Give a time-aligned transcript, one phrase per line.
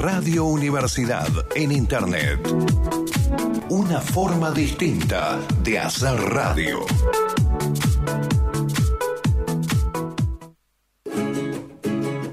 [0.00, 2.40] Radio Universidad en Internet.
[3.68, 6.78] Una forma distinta de hacer radio.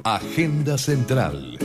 [0.06, 1.60] Agenda Central.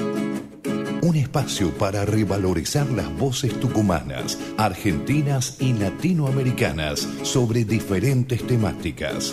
[1.03, 9.33] Un espacio para revalorizar las voces tucumanas, argentinas y latinoamericanas sobre diferentes temáticas.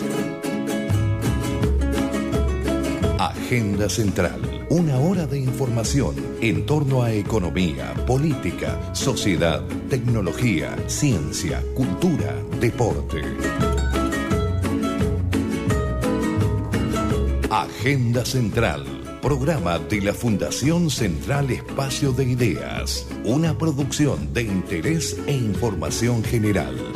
[3.18, 4.49] Agenda Central.
[4.70, 13.20] Una hora de información en torno a economía, política, sociedad, tecnología, ciencia, cultura, deporte.
[17.50, 18.86] Agenda Central.
[19.20, 23.08] Programa de la Fundación Central Espacio de Ideas.
[23.24, 26.89] Una producción de interés e información general.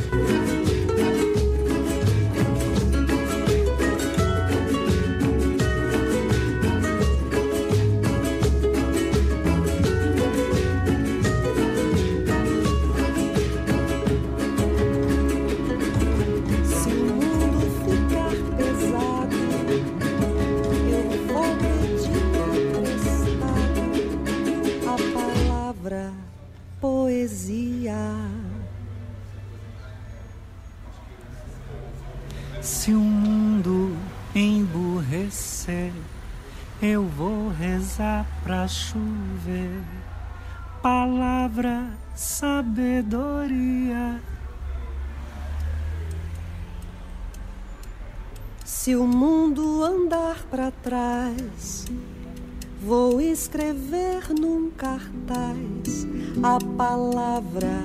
[56.41, 57.83] A palavra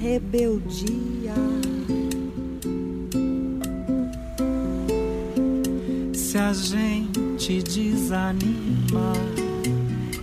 [0.00, 1.34] rebeldia.
[6.14, 9.12] Se a gente desanima,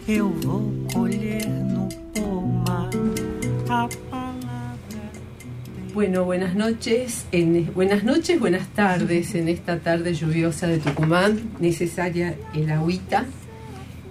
[0.07, 2.89] eu vou colher no pomar
[3.69, 3.87] a.
[5.93, 12.35] Bueno, buenas noches, en, buenas noches, buenas tardes en esta tarde lluviosa de Tucumán, necesaria
[12.53, 13.25] el agüita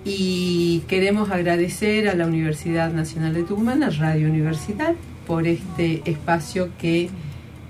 [0.04, 4.94] y queremos agradecer a la Universidad Nacional de Tucumán, a Radio Universidad,
[5.26, 7.09] por este espacio que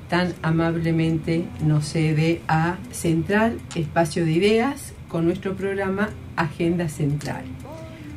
[0.08, 7.44] tan amablemente nos cede a Central Espacio de Ideas con nuestro programa Agenda Central.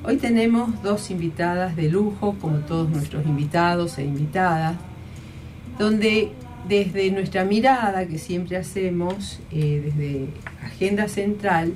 [0.03, 4.77] Hoy tenemos dos invitadas de lujo, como todos nuestros invitados e invitadas,
[5.77, 6.31] donde
[6.67, 10.27] desde nuestra mirada que siempre hacemos, eh, desde
[10.63, 11.73] Agenda Central,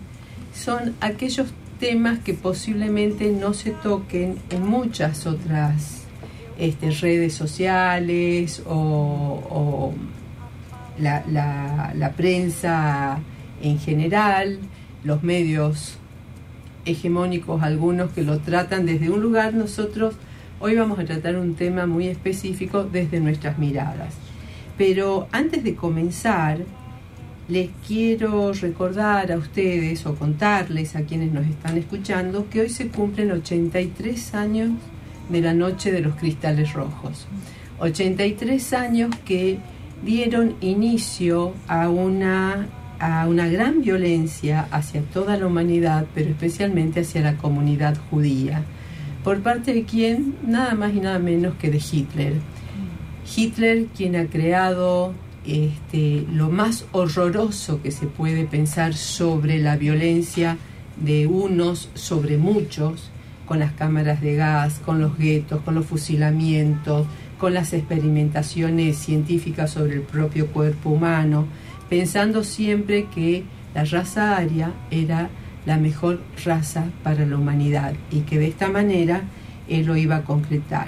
[0.53, 6.03] son aquellos temas que posiblemente no se toquen en muchas otras
[6.59, 9.91] este, redes sociales o,
[10.99, 13.17] la, prensa
[13.63, 14.59] en general,
[15.03, 15.97] los medios
[16.85, 20.13] hegemónicos, algunos que lo tratan desde un lugar, nosotros
[20.59, 24.13] hoy vamos a tratar un tema muy específico desde nuestras miradas.
[24.77, 26.59] Pero antes de comenzar,
[27.47, 32.87] les quiero recordar a ustedes o contarles a quienes nos están escuchando que hoy se
[32.87, 34.71] cumplen 83 años
[35.29, 37.27] de la Noche de los Cristales Rojos.
[37.79, 39.57] 83 años que
[40.03, 42.67] dieron inicio a una,
[42.99, 48.63] a una gran violencia hacia toda la humanidad, pero especialmente hacia la comunidad judía,
[49.23, 52.33] por parte de quien nada más y nada menos que de Hitler.
[53.35, 55.13] Hitler, quien ha creado
[55.45, 60.57] este, lo más horroroso que se puede pensar sobre la violencia
[60.97, 63.11] de unos sobre muchos,
[63.45, 67.05] con las cámaras de gas, con los guetos, con los fusilamientos,
[67.37, 71.47] con las experimentaciones científicas sobre el propio cuerpo humano,
[71.89, 73.43] pensando siempre que
[73.73, 75.29] la raza aria era
[75.65, 79.23] la mejor raza para la humanidad y que de esta manera
[79.67, 80.87] él lo iba a concretar.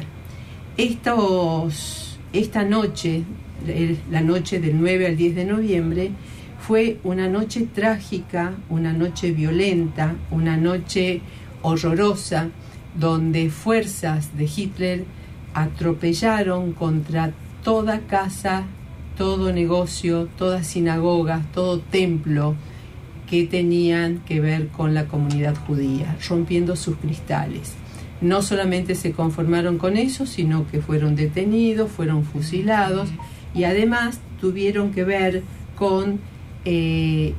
[0.77, 3.23] Estos, esta noche
[4.11, 6.11] la noche del 9 al 10 de noviembre,
[6.59, 11.21] fue una noche trágica, una noche violenta, una noche
[11.61, 12.49] horrorosa,
[12.97, 15.03] donde fuerzas de Hitler
[15.53, 17.33] atropellaron contra
[17.63, 18.63] toda casa,
[19.17, 22.55] todo negocio, toda sinagoga, todo templo
[23.29, 27.73] que tenían que ver con la comunidad judía, rompiendo sus cristales.
[28.21, 33.09] No solamente se conformaron con eso, sino que fueron detenidos, fueron fusilados
[33.53, 35.43] y además tuvieron que ver
[35.77, 36.19] con
[36.65, 37.33] eh,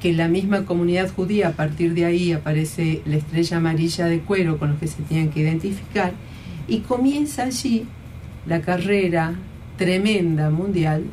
[0.00, 4.58] que la misma comunidad judía, a partir de ahí aparece la estrella amarilla de cuero
[4.58, 6.12] con los que se tenían que identificar,
[6.66, 7.86] y comienza allí
[8.46, 9.34] la carrera
[9.76, 11.04] tremenda mundial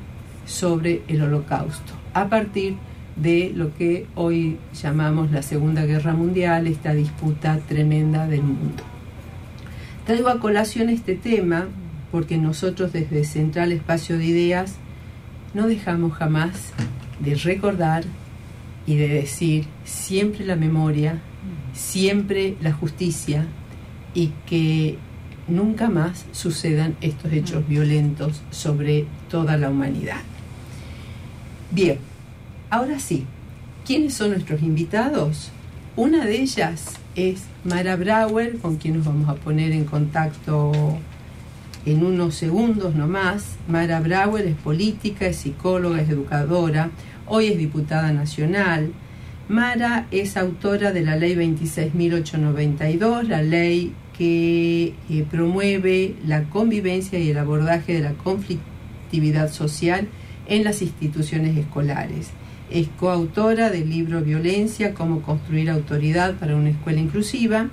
[0.46, 2.76] sobre el holocausto, a partir
[3.18, 8.84] de lo que hoy llamamos la Segunda Guerra Mundial, esta disputa tremenda del mundo.
[10.06, 11.68] Traigo a colación este tema
[12.12, 14.76] porque nosotros desde Central Espacio de Ideas
[15.54, 16.74] no dejamos jamás
[17.20, 18.04] de recordar
[18.86, 21.20] y de decir siempre la memoria,
[21.74, 23.46] siempre la justicia
[24.14, 24.98] y que
[25.48, 30.22] nunca más sucedan estos hechos violentos sobre toda la humanidad.
[31.72, 32.00] Bien,
[32.70, 33.26] ahora sí,
[33.86, 35.52] ¿quiénes son nuestros invitados?
[35.96, 40.98] Una de ellas es Mara Brauer, con quien nos vamos a poner en contacto
[41.88, 43.56] en unos segundos nomás.
[43.68, 46.92] Mara Brauer es política, es psicóloga, es educadora,
[47.26, 48.92] hoy es diputada nacional.
[49.48, 57.30] Mara es autora de la ley 26.892, la ley que eh, promueve la convivencia y
[57.30, 60.10] el abordaje de la conflictividad social
[60.48, 62.32] en las instituciones escolares.
[62.70, 67.70] Es coautora del libro Violencia, cómo construir autoridad para una escuela inclusiva.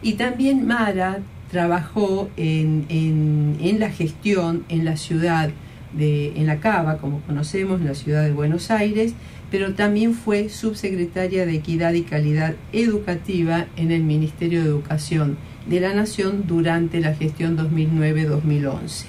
[0.00, 1.18] Y también Mara
[1.50, 5.50] trabajó en, en, la gestión en la ciudad
[5.92, 9.14] de, en la Cava, como conocemos, en la ciudad de Buenos Aires,
[9.50, 15.38] pero también fue subsecretaria de Equidad y Calidad Educativa en el Ministerio de Educación
[15.68, 19.06] de la Nación durante la gestión 2009-2011.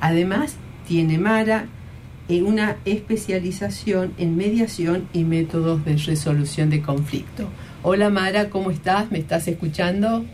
[0.00, 0.56] Además,
[0.86, 1.66] tiene Mara
[2.38, 7.48] una especialización en mediación y métodos de resolución de conflicto.
[7.82, 9.10] Hola Mara, ¿cómo estás?
[9.10, 10.24] ¿Me estás escuchando?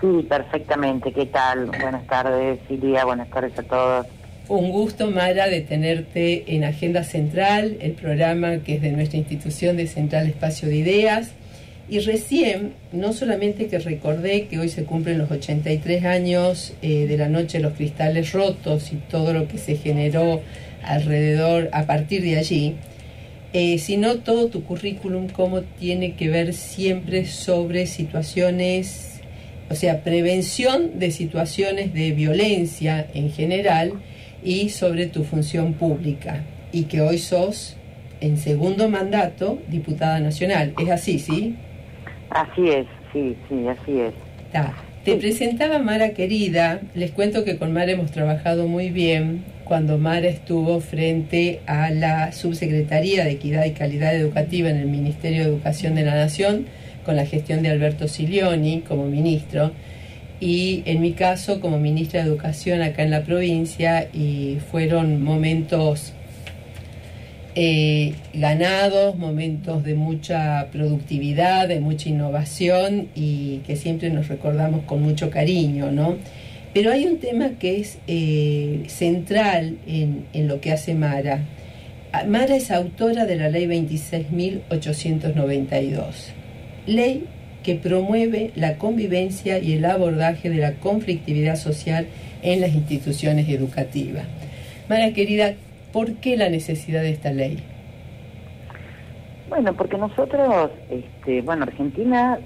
[0.00, 1.12] Sí, perfectamente.
[1.12, 1.66] ¿Qué tal?
[1.66, 3.04] Buenas tardes, Silvia.
[3.04, 4.06] Buenas tardes a todos.
[4.48, 9.76] Un gusto, Mara, de tenerte en Agenda Central, el programa que es de nuestra institución
[9.76, 11.32] de Central Espacio de Ideas.
[11.90, 17.16] Y recién, no solamente que recordé que hoy se cumplen los 83 años eh, de
[17.16, 20.42] la Noche de los Cristales Rotos y todo lo que se generó
[20.82, 22.76] alrededor a partir de allí,
[23.52, 29.17] eh, sino todo tu currículum, cómo tiene que ver siempre sobre situaciones,
[29.70, 33.92] o sea, prevención de situaciones de violencia en general
[34.42, 37.76] y sobre tu función pública, y que hoy sos
[38.20, 40.74] en segundo mandato diputada nacional.
[40.80, 41.56] ¿Es así, sí?
[42.30, 44.14] Así es, sí, sí, así es.
[45.04, 50.28] Te presentaba Mara querida, les cuento que con Mara hemos trabajado muy bien cuando Mara
[50.28, 55.94] estuvo frente a la Subsecretaría de Equidad y Calidad Educativa en el Ministerio de Educación
[55.94, 56.66] de la Nación,
[57.08, 59.72] con la gestión de Alberto Silioni como ministro,
[60.40, 66.12] y en mi caso como ministra de Educación acá en la provincia, y fueron momentos
[67.54, 75.00] eh, ganados, momentos de mucha productividad, de mucha innovación y que siempre nos recordamos con
[75.00, 76.16] mucho cariño, ¿no?
[76.74, 81.40] Pero hay un tema que es eh, central en, lo que hace Mara.
[82.26, 86.34] Mara es autora de la ley 26.892,
[86.88, 87.26] ley
[87.62, 92.06] que promueve la convivencia y el abordaje de la conflictividad social
[92.42, 94.24] en las instituciones educativas.
[94.88, 95.54] Mara querida,
[95.92, 97.62] ¿Por qué la necesidad de esta ley?
[99.48, 102.38] Bueno, porque nosotros, este, bueno, Argentina,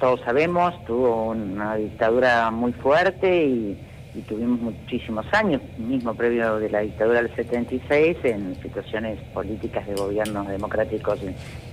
[0.00, 3.78] todos sabemos, tuvo una dictadura muy fuerte y,
[4.22, 10.48] tuvimos muchísimos años, mismo previo de la dictadura del 76, en situaciones políticas de gobiernos
[10.48, 11.20] democráticos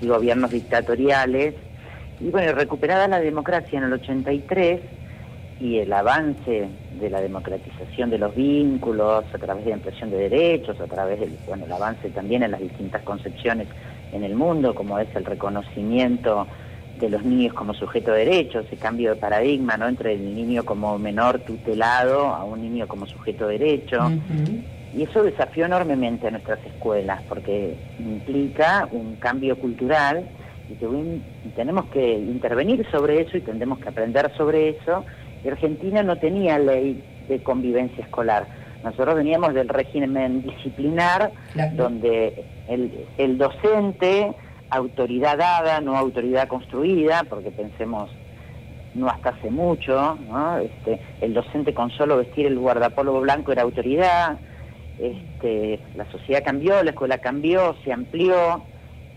[0.02, 1.56] y gobiernos dictatoriales.
[2.20, 4.82] Y bueno, recuperada la democracia en el 83,
[5.60, 6.68] y el avance
[7.00, 11.20] de la democratización de los vínculos a través de la impresión de derechos, a través
[11.20, 13.68] del bueno, el avance también en las distintas concepciones
[14.12, 16.48] en el mundo, como es el reconocimiento
[17.00, 19.88] de los niños como sujeto de derechos, ese cambio de paradigma ¿no?
[19.88, 24.12] entre el niño como menor tutelado a un niño como sujeto de derecho.
[24.96, 30.26] Y eso desafió enormemente a nuestras escuelas, porque implica un cambio cultural
[30.70, 30.88] y que
[31.56, 35.04] tenemos que intervenir sobre eso y tendremos que aprender sobre eso
[35.50, 38.48] Argentina no tenía ley de convivencia escolar.
[38.84, 41.32] Nosotros veníamos del régimen disciplinar,
[41.74, 44.32] donde el, docente,
[44.70, 48.10] autoridad dada, no autoridad construida, porque pensemos,
[48.94, 50.18] no hasta hace mucho,
[50.62, 54.38] Este, el docente con solo vestir el guardapolvo blanco era autoridad,
[55.00, 58.64] este, la sociedad cambió, la escuela cambió, se amplió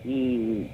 [0.04, 0.66] y,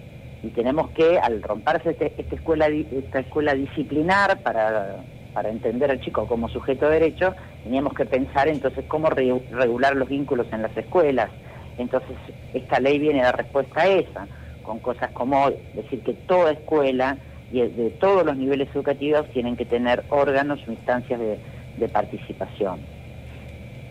[0.55, 5.03] tenemos que, al romperse este, esta, escuela, esta escuela disciplinar para
[5.35, 10.09] para entender al chico como sujeto de derecho, teníamos que pensar entonces cómo regular los
[10.09, 11.29] vínculos en las escuelas.
[11.77, 12.17] Entonces,
[12.55, 14.29] esta ley viene a dar respuesta a esa,
[14.65, 17.17] con cosas como decir que toda escuela
[17.53, 22.79] y de todos los niveles educativos tienen que tener órganos o instancias de, participación.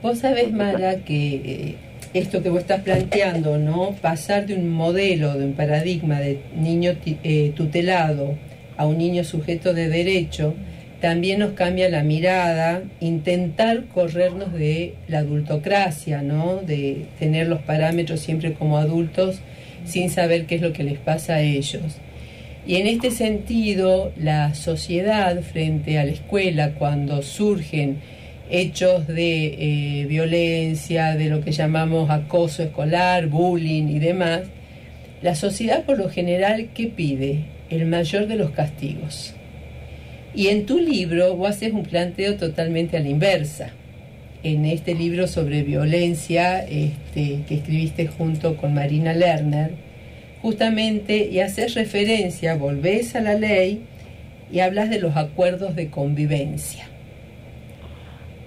[0.01, 1.75] Vos sabés, Mara, que eh,
[2.13, 3.91] esto que vos estás planteando, ¿no?
[4.01, 8.35] Pasar de un modelo, de un paradigma de niño eh, tutelado
[8.75, 10.55] a un niño sujeto de derecho,
[11.01, 16.57] también nos cambia la mirada, intentar corrernos de la adultocracia, ¿no?
[16.57, 19.41] De tener los parámetros siempre como adultos
[19.85, 21.97] sin saber qué es lo que les pasa a ellos.
[22.65, 27.97] Y en este sentido, la sociedad frente a la escuela, cuando surgen
[28.49, 29.45] hechos de
[30.01, 34.43] eh, violencia, de lo que llamamos acoso escolar, bullying y demás,
[35.21, 37.45] la sociedad por lo general, ¿qué pide?
[37.69, 39.33] El mayor de los castigos.
[40.35, 43.71] Y en tu libro vos haces un planteo totalmente a la inversa.
[44.43, 49.71] En este libro sobre violencia este, que escribiste junto con Marina Lerner,
[50.41, 53.85] justamente y haces referencia, volvés a la ley
[54.51, 56.85] y hablas de los acuerdos de convivencia.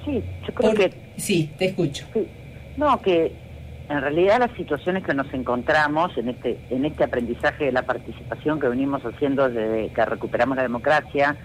[0.05, 0.93] Sí, yo creo que...
[1.17, 2.07] Sí, te escucho.
[2.77, 3.33] No, que
[3.89, 8.61] en realidad las situaciones que nos encontramos en este, en este aprendizaje de la participación
[8.61, 11.37] que venimos haciendo desde que recuperamos la democracia,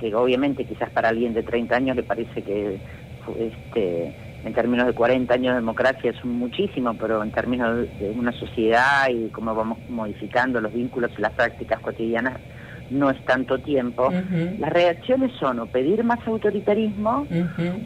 [0.00, 2.78] que obviamente quizás para alguien de 30 años le parece que
[3.38, 4.12] este,
[4.44, 9.08] en términos de 40 años de democracia es muchísimo, pero en términos de una sociedad
[9.08, 12.40] y cómo vamos modificando los vínculos y las prácticas cotidianas
[12.90, 14.10] no es tanto tiempo.
[14.58, 17.26] Las reacciones son o pedir más autoritarismo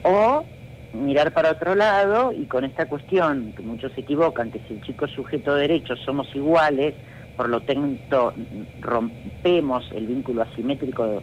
[0.05, 0.45] o
[0.93, 4.83] mirar para otro lado y con esta cuestión que muchos se equivocan, que si el
[4.83, 6.95] chico es sujeto de derechos somos iguales,
[7.37, 8.35] por lo tanto
[8.81, 11.23] rompemos el vínculo asimétrico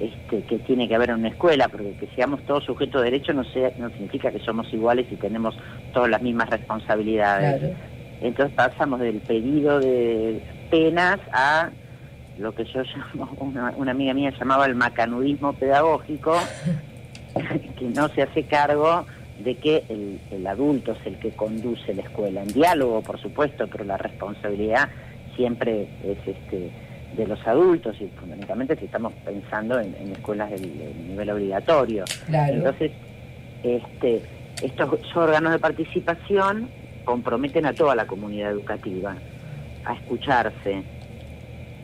[0.00, 3.34] este, que tiene que haber en una escuela, porque que seamos todos sujetos de derechos
[3.34, 5.56] no, no significa que somos iguales y tenemos
[5.92, 7.76] todas las mismas responsabilidades.
[8.20, 11.70] Entonces pasamos del pedido de penas a
[12.38, 12.82] lo que yo
[13.14, 16.36] llamo, una, amiga mía llamaba el macanudismo pedagógico,
[17.78, 19.06] que no se hace cargo
[19.38, 23.66] de que el, el, adulto es el que conduce la escuela, en diálogo por supuesto,
[23.66, 24.88] pero la responsabilidad
[25.36, 26.70] siempre es este
[27.16, 32.04] de los adultos y fundamentalmente si estamos pensando en, escuelas del, nivel obligatorio.
[32.28, 32.92] Entonces,
[33.62, 34.22] este,
[34.62, 36.68] estos órganos de participación
[37.04, 39.16] comprometen a toda la comunidad educativa
[39.84, 40.82] a escucharse,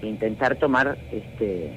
[0.01, 1.73] e intentar tomar este,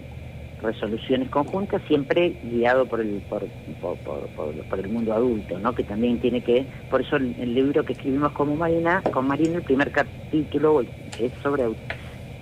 [0.62, 3.48] resoluciones conjuntas, siempre guiado por el, por,
[3.80, 5.74] por, el mundo adulto, ¿no?
[5.74, 9.58] que también tiene que, por eso el, el libro que escribimos como Marina, con Marina,
[9.58, 11.64] el primer capítulo es sobre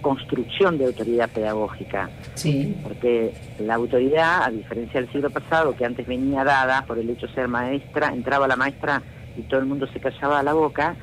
[0.01, 2.09] construcción de autoridad pedagógica.
[2.35, 2.75] Sí.
[2.83, 7.27] Porque la autoridad, a diferencia del siglo pasado, que antes venía dada por el hecho
[7.27, 9.01] de ser maestra, entraba la maestra
[9.37, 10.95] y todo el mundo se callaba la boca,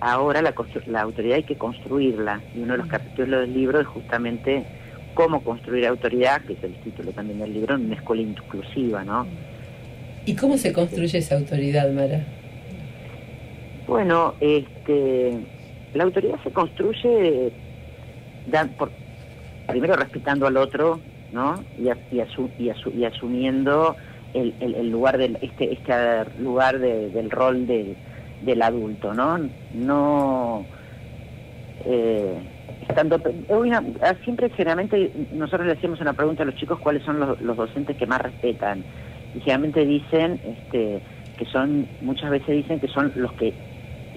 [0.00, 0.54] ahora la,
[0.86, 2.40] la autoridad hay que construirla.
[2.54, 2.90] Y uno de los mm.
[2.90, 4.64] capítulos del libro es justamente
[5.14, 9.26] cómo construir autoridad, que es el título también del libro, en una escuela inclusiva, ¿no?
[10.26, 12.24] ¿Y cómo se construye esa autoridad, Mara?
[13.86, 15.32] Bueno, este,
[15.94, 17.52] la autoridad se construye
[18.76, 18.90] por,
[19.66, 21.00] primero respetando al otro,
[21.32, 21.62] ¿no?
[21.78, 23.96] Y, y, asumiendo
[24.34, 25.92] el, lugar del este este
[26.40, 29.38] lugar del rol del adulto, ¿no?
[29.74, 30.66] No
[31.84, 32.38] eh,
[32.88, 33.20] estando
[34.24, 37.96] siempre generalmente nosotros le hacemos una pregunta a los chicos cuáles son los, los docentes
[37.96, 38.84] que más respetan
[39.34, 41.00] y generalmente dicen este
[41.38, 43.54] que son muchas veces dicen que son los que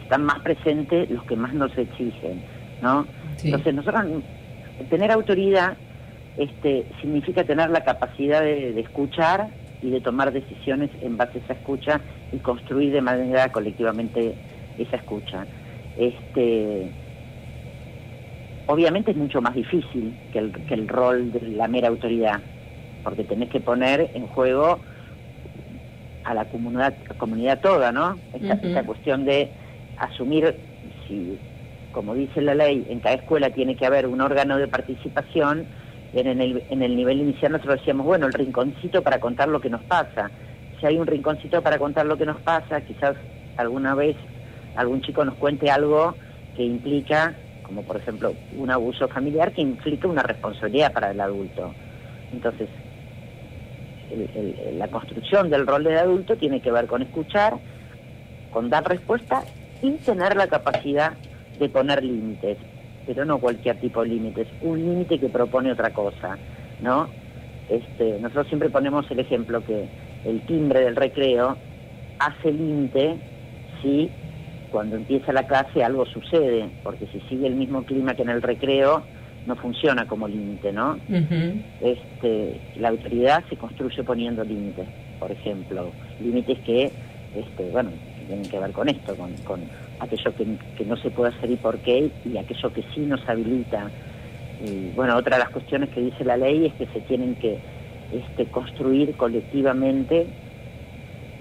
[0.02, 2.42] están más presentes los que más nos exigen
[2.82, 3.06] no
[3.42, 4.24] entonces, nosotros,
[4.90, 5.78] tener autoridad
[6.36, 11.54] este, significa tener la capacidad de, escuchar y de tomar decisiones en base a esa
[11.54, 14.36] escucha y construir de manera colectivamente
[14.78, 15.48] esa escucha.
[15.96, 16.90] Este,
[18.66, 22.42] obviamente es mucho más difícil que el, que el rol de la mera autoridad,
[23.04, 24.82] porque tenés que poner en juego
[26.24, 28.22] a la comunidad, comunidad toda, ¿no?
[28.32, 29.52] Esta, esta cuestión de
[29.98, 30.58] asumir
[31.06, 31.38] si
[31.94, 35.66] como dice la ley, en cada escuela tiene que haber un órgano de participación,
[36.14, 39.70] en el, en el nivel inicial nosotros decíamos, bueno, el rinconcito para contar lo que
[39.70, 40.30] nos pasa.
[40.80, 43.16] Si hay un rinconcito para contar lo que nos pasa, quizás
[43.58, 44.16] alguna vez
[44.76, 46.16] algún chico nos cuente algo
[46.56, 51.74] que implica, como por ejemplo un abuso familiar, que implica una responsabilidad para el adulto.
[52.32, 52.70] Entonces,
[54.74, 57.56] la construcción del rol del adulto tiene que ver con escuchar,
[58.52, 59.44] con dar respuesta
[59.82, 61.14] y tener la capacidad
[61.63, 62.58] de poner límites,
[63.05, 66.38] pero no cualquier tipo de límites, un límite que propone otra cosa,
[66.82, 67.10] ¿no?
[67.70, 69.88] Este, nosotros siempre ponemos el ejemplo que
[70.25, 71.58] el timbre del recreo
[72.20, 73.17] hace límite
[73.82, 74.10] si
[74.72, 78.41] cuando empieza la clase algo sucede, porque si sigue el mismo clima que en el
[78.41, 79.03] recreo,
[79.46, 80.98] no funciona como límite, ¿no?
[81.82, 84.88] este, la autoridad se construye poniendo límites,
[85.20, 85.91] por ejemplo,
[86.22, 86.91] límites que,
[87.36, 87.91] este, bueno,
[88.27, 89.62] tienen que ver con esto, con, con
[90.00, 93.92] aquello que, no se puede hacer y por qué, y aquello que sí nos habilita.
[94.60, 97.62] Y bueno, otra de las cuestiones que dice la ley es que se tienen que
[98.12, 100.28] este, construir colectivamente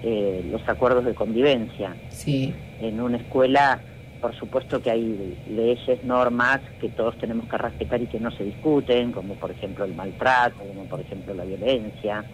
[0.01, 1.97] eh, los acuerdos de convivencia.
[2.07, 2.53] Sí.
[2.79, 3.83] En una escuela,
[4.19, 8.43] por supuesto que hay leyes, normas que todos tenemos que respetar y que no se
[8.43, 12.25] discuten, como por ejemplo el maltrato, como por ejemplo la violencia,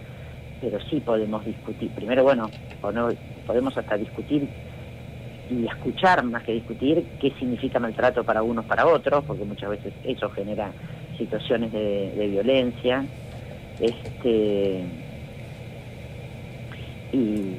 [0.59, 1.93] pero sí podemos discutir.
[1.93, 4.49] Primero, bueno, podemos hasta discutir
[5.49, 9.93] y escuchar más que discutir qué significa maltrato para unos para otros, porque muchas veces
[10.03, 10.71] eso genera
[11.17, 13.05] situaciones de, violencia.
[13.79, 14.83] Este,
[17.11, 17.55] y,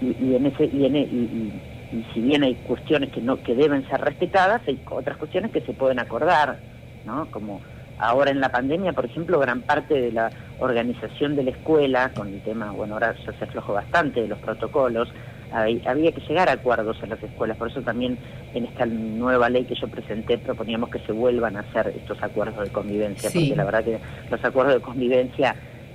[0.00, 1.52] ese y, en, e, y,
[1.92, 5.60] y, si bien hay cuestiones que no que deben ser respetadas, hay otras cuestiones que
[5.62, 6.58] se pueden acordar,
[7.04, 7.26] ¿no?
[7.30, 7.60] Como
[7.98, 12.28] ahora en la pandemia, por ejemplo, gran parte de la organización de la escuela, con
[12.28, 15.08] el tema, bueno, ahora ya se aflojó bastante de los protocolos,
[15.52, 18.18] había que llegar a acuerdos en las escuelas, por eso también
[18.54, 22.64] en esta nueva ley que yo presenté proponíamos que se vuelvan a hacer estos acuerdos
[22.64, 23.98] de convivencia, porque la verdad que
[24.30, 25.54] los acuerdos de convivencia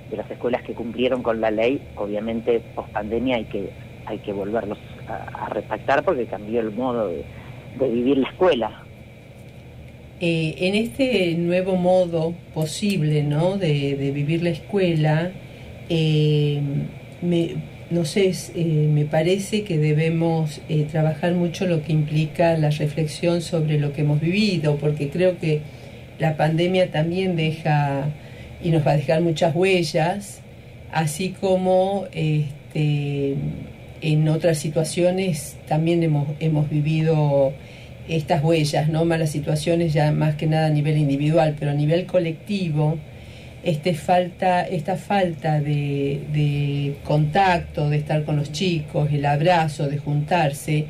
[0.10, 3.72] de las escuelas que cumplieron con la ley, obviamente post pandemia hay que
[4.06, 7.24] hay que volverlos a, repactar porque cambió el modo de,
[7.80, 8.84] vivir la escuela.
[10.20, 13.58] Eh, en este nuevo modo posible ¿no?
[13.58, 15.32] de, vivir la escuela,
[15.90, 16.62] eh,
[17.22, 17.56] me,
[17.94, 23.42] no sé, eh, me parece que debemos eh, trabajar mucho lo que implica la reflexión
[23.42, 25.62] sobre lo que hemos vivido, porque creo que
[26.20, 28.10] la pandemia también deja
[28.64, 30.42] y nos va a dejar muchas huellas,
[30.92, 33.36] así como este,
[34.02, 37.54] en otras situaciones también hemos, hemos vivido
[38.08, 39.06] estas huellas, ¿no?
[39.06, 42.98] Malas situaciones ya más que nada a nivel individual, pero a nivel colectivo
[43.64, 50.86] este falta, esta falta de, contacto, de estar con los chicos, el abrazo, de juntarse,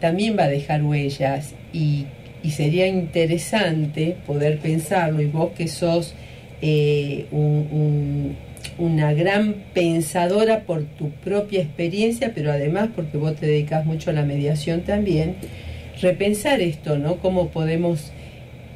[0.00, 2.06] también va a dejar huellas y,
[2.50, 6.14] sería interesante poder pensarlo y vos que sos
[6.62, 7.26] eh,
[8.78, 14.12] una gran pensadora por tu propia experiencia, pero además porque vos te dedicas mucho a
[14.14, 15.36] la mediación también,
[16.00, 17.16] repensar esto, ¿no?
[17.16, 18.12] Cómo podemos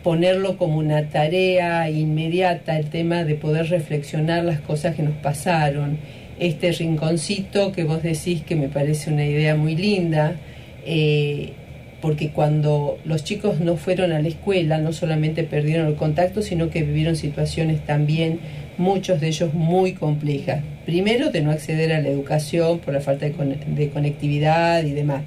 [0.02, 5.98] ponerlo como una tarea inmediata, el tema de poder reflexionar las cosas que nos pasaron.
[6.38, 10.36] Este rinconcito que vos decís que me parece una idea muy linda,
[10.84, 11.52] eh,
[12.00, 16.68] porque cuando los chicos no fueron a la escuela, no solamente perdieron el contacto, sino
[16.68, 18.40] que vivieron situaciones también,
[18.76, 20.64] muchos de ellos muy complejas.
[20.84, 25.22] Primero, de no acceder a la educación por la falta de conectividad y demás,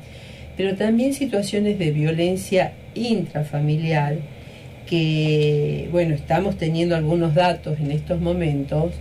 [0.58, 4.18] pero también situaciones de violencia intrafamiliar
[4.86, 8.94] que, bueno, estamos teniendo algunos datos en estos momentos,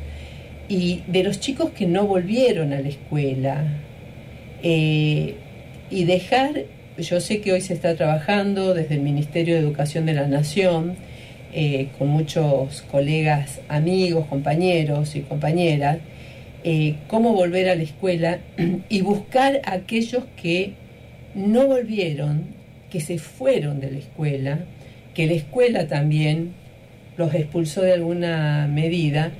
[0.69, 3.65] y de los chicos que no volvieron a la escuela,
[4.63, 5.35] eh,
[5.91, 6.65] y dejar,
[6.99, 10.97] yo sé que hoy se está trabajando desde el Ministerio de Educación de la Nación,
[11.53, 15.99] eh, con muchos colegas, amigos, compañeros y compañeras,
[16.65, 18.39] eh, cómo volver a la escuela
[18.89, 20.73] y buscar a aquellos que
[21.35, 22.47] no volvieron,
[22.91, 24.65] que se fueron de la escuela,
[25.15, 26.53] que la escuela también
[27.17, 29.33] los expulsó de alguna medida,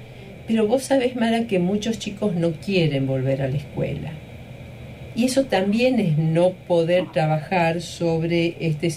[0.47, 4.13] pero vos sabés, Mara, que muchos chicos no quieren volver a la escuela.
[5.17, 8.93] Y eso también es no poder trabajar sobre este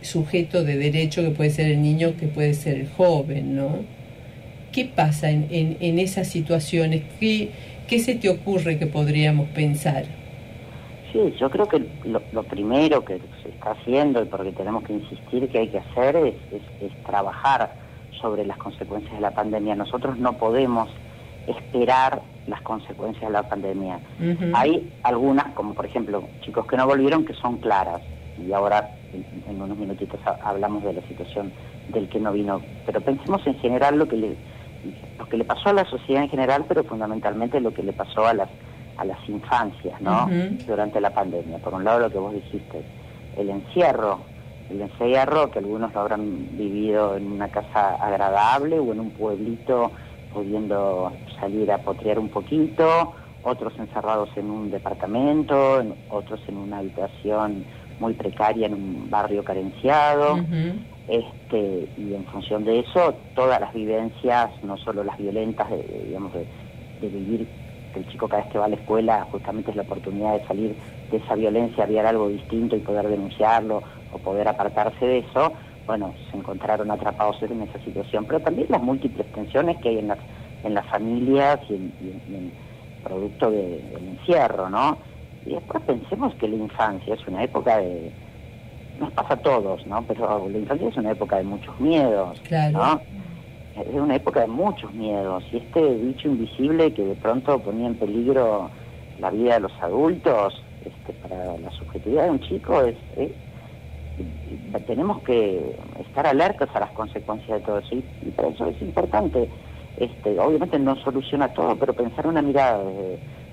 [0.00, 3.84] sujeto de derecho que puede ser el niño, que puede ser el joven, ¿no?
[4.72, 7.02] ¿Qué pasa en, en, esas situaciones?
[7.18, 7.50] ¿Qué,
[7.88, 10.04] ¿Qué se te ocurre que podríamos pensar?
[11.12, 15.48] Sí, yo creo que lo, primero que se está haciendo y porque tenemos que insistir
[15.48, 16.34] que hay que hacer es,
[17.04, 17.72] trabajar
[18.20, 19.74] sobre las consecuencias de la pandemia.
[19.74, 20.88] Nosotros no podemos
[21.48, 23.98] esperar las consecuencias de la pandemia.
[24.54, 28.02] Hay algunas, como por ejemplo chicos que no volvieron, que son claras.
[28.38, 28.90] Y ahora
[29.48, 31.52] en, unos minutitos hablamos de la situación
[31.88, 32.60] del que no vino.
[32.86, 34.36] Pero pensemos en general lo que le,
[35.18, 38.26] lo que le pasó a la sociedad en general, pero fundamentalmente lo que le pasó
[38.26, 38.48] a las
[39.00, 40.28] a las infancias, ¿no?
[40.66, 41.58] Durante la pandemia.
[41.58, 42.82] Por un lado lo que vos dijiste,
[43.38, 44.20] el encierro,
[44.68, 49.90] el encierro que algunos lo habrán vivido en una casa agradable o en un pueblito
[50.34, 57.64] pudiendo salir a potrear un poquito, otros encerrados en un departamento, otros en una habitación
[57.98, 60.38] muy precaria en un barrio carenciado.
[61.08, 66.32] este, y en función de eso, todas las vivencias, no solo las violentas, de, digamos,
[66.32, 66.46] de,
[67.00, 67.48] de vivir
[67.94, 70.76] el chico cada vez que va a la escuela justamente es la oportunidad de salir
[71.10, 75.52] de esa violencia, ver algo distinto y poder denunciarlo o poder apartarse de eso,
[75.86, 80.08] bueno, se encontraron atrapados en esa situación, pero también las múltiples tensiones que hay en
[80.08, 80.18] las,
[80.62, 82.52] en las familias y en,
[83.02, 84.98] producto del encierro, ¿no?
[85.46, 88.12] Y después pensemos que la infancia es una época de,
[88.98, 90.02] nos pasa a todos, ¿no?
[90.06, 92.40] Pero la infancia es una época de muchos miedos,
[92.72, 93.00] ¿no?
[93.88, 97.94] Es una época de muchos miedos y este bicho invisible que de pronto ponía en
[97.94, 98.70] peligro
[99.18, 102.96] la vida de los adultos, este, para la subjetividad de un chico es,
[104.86, 109.48] tenemos que estar alertas a las consecuencias de todo eso y, por eso es importante,
[109.96, 112.82] este, obviamente no soluciona todo, pero pensar una mirada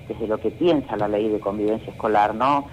[0.08, 2.66] desde, lo que piensa la ley de convivencia escolar, ¿no?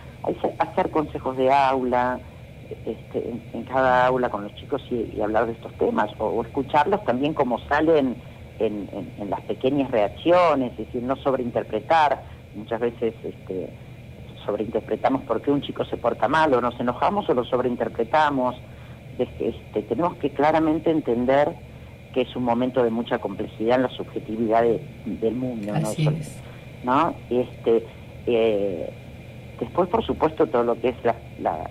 [0.58, 2.20] Hacer consejos de aula,
[2.70, 7.34] este, en, cada aula con los chicos y, hablar de estos temas, o, escucharlos también
[7.34, 8.16] como salen
[8.60, 8.90] en,
[9.30, 12.24] las pequeñas reacciones, es decir, no sobreinterpretar,
[12.56, 13.70] muchas veces este,
[14.46, 18.56] sobreinterpretamos por qué un chico se porta mal, o nos enojamos o lo sobreinterpretamos,
[19.18, 21.56] este, tenemos que claramente entender
[22.14, 24.64] que es un momento de mucha complejidad en la subjetividad
[25.06, 25.74] del mundo,
[26.84, 27.16] ¿no?
[27.30, 27.86] Este,
[28.26, 28.94] eh,
[29.60, 30.96] después, por supuesto, todo lo que es
[31.40, 31.70] la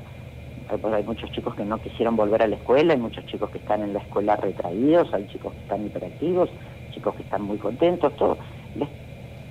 [0.68, 3.58] pues hay muchos chicos que no quisieron volver a la escuela, hay muchos chicos que
[3.58, 6.48] están en la escuela retraídos, hay chicos que están hiperactivos,
[6.92, 8.38] chicos que están muy contentos, todo.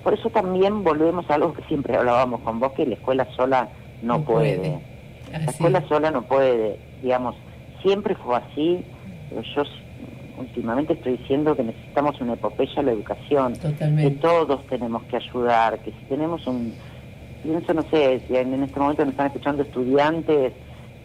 [0.02, 3.68] por eso también volvemos a algo que siempre hablábamos con vos, que la escuela sola
[4.02, 4.80] no, puede.
[5.30, 7.36] La escuela sola no puede, digamos,
[7.82, 8.84] siempre fue así,
[9.30, 9.62] pero yo
[10.38, 15.78] últimamente estoy diciendo que necesitamos una epopeya a la educación, que todos tenemos que ayudar,
[15.78, 16.74] que si tenemos un
[17.44, 20.52] pienso, no sé, si en este momento nos están escuchando estudiantes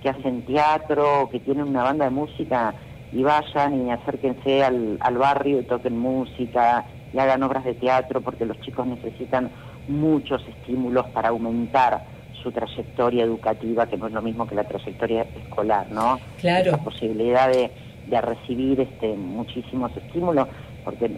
[0.02, 2.74] que hacen teatro, que tienen una banda de música
[3.12, 8.22] y vayan y acérquense al, al barrio y toquen música y hagan obras de teatro
[8.22, 9.50] porque los chicos necesitan
[9.88, 12.04] muchos estímulos para aumentar
[12.42, 16.20] su trayectoria educativa, que no es lo mismo que la trayectoria escolar, ¿no?
[16.40, 16.72] Claro.
[16.72, 17.72] La posibilidad de,
[18.08, 20.48] de recibir este, muchísimos estímulos,
[20.86, 21.12] porque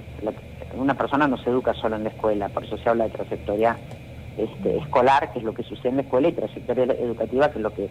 [0.75, 3.77] una persona no se educa solo en la escuela, por eso se habla de trayectoria
[4.43, 7.63] este, escolar, que es lo que sucede en la escuela, y trayectoria educativa, que es
[7.63, 7.89] lo que,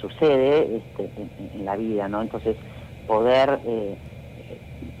[0.00, 1.10] sucede este,
[1.54, 2.22] en, la vida, ¿no?
[2.22, 2.56] Entonces,
[3.06, 3.94] poder, eh,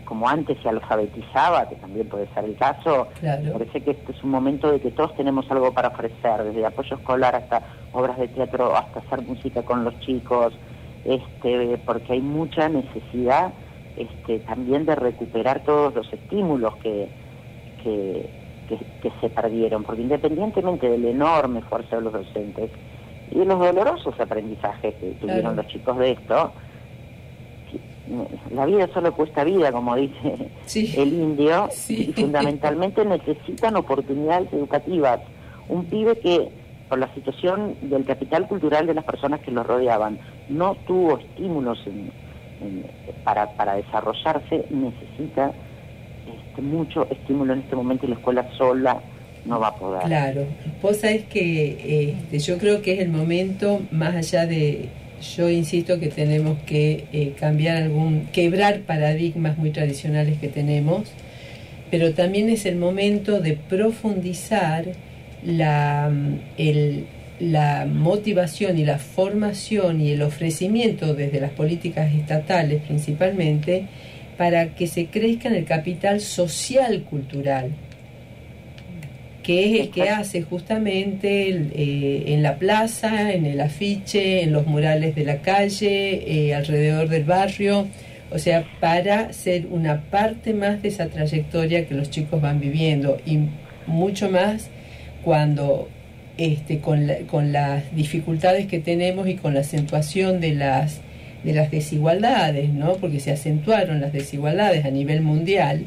[0.04, 3.08] como antes se alfabetizaba, que también puede ser el caso,
[3.52, 6.96] parece que este es un momento de que todos tenemos algo para ofrecer, desde apoyo
[6.96, 7.62] escolar hasta
[7.92, 10.52] obras de teatro, hasta hacer música con los chicos,
[11.06, 13.54] este, porque hay mucha necesidad
[13.96, 17.08] este, también de recuperar todos los estímulos que,
[17.82, 22.70] que que, se perdieron, porque independientemente del enorme esfuerzo de los docentes
[23.30, 26.52] y de los dolorosos aprendizajes que tuvieron los chicos de esto,
[28.50, 30.50] la vida solo cuesta vida, como dice
[30.96, 35.20] el indio, y fundamentalmente necesitan oportunidades educativas.
[35.68, 36.50] Un pibe que,
[36.88, 41.78] por la situación del capital cultural de las personas que lo rodeaban, no tuvo estímulos
[43.24, 45.52] para, para desarrollarse, necesita
[46.60, 49.00] mucho estímulo en este momento y la escuela sola
[49.44, 50.02] no va a poder.
[50.04, 50.46] Claro,
[50.80, 54.88] vos sabés que este, yo creo que es el momento, más allá de,
[55.36, 61.12] yo insisto que tenemos que eh, cambiar algún, quebrar paradigmas muy tradicionales que tenemos,
[61.90, 64.86] pero también es el momento de profundizar
[65.44, 66.10] la,
[67.40, 73.86] la motivación y la formación y el ofrecimiento desde las políticas estatales principalmente
[74.36, 77.70] para que se crezca en el capital social cultural,
[79.42, 84.66] que es el que hace justamente eh, en la plaza, en el afiche, en los
[84.66, 87.88] murales de la calle, eh, alrededor del barrio,
[88.30, 93.18] o sea, para ser una parte más de esa trayectoria que los chicos van viviendo
[93.26, 93.40] y
[93.86, 94.68] mucho más
[95.22, 95.88] cuando
[96.38, 101.00] este, con, con las dificultades que tenemos y con la acentuación de las
[101.44, 102.94] de las desigualdades, ¿no?
[102.94, 105.86] Porque se acentuaron las desigualdades a nivel mundial.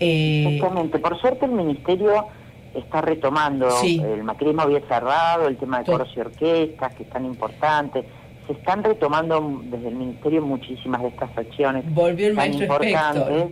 [0.00, 0.98] Eh, Exactamente.
[0.98, 2.26] Por suerte el ministerio
[2.74, 3.68] está retomando.
[3.82, 8.04] El macrismo había cerrado, el tema de coros y orquestas, que es tan importante.
[8.46, 11.84] Se están retomando desde el ministerio muchísimas de estas acciones.
[11.94, 13.46] Volvió el maestro importantes.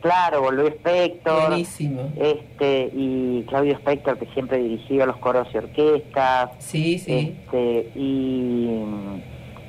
[0.00, 1.48] Claro, volvió Spector.
[1.48, 2.12] Buenísimo.
[2.16, 6.50] Este, y Claudio Spector, que siempre dirigió los coros y orquestas.
[6.58, 7.36] Sí, sí.
[7.44, 8.82] Este, y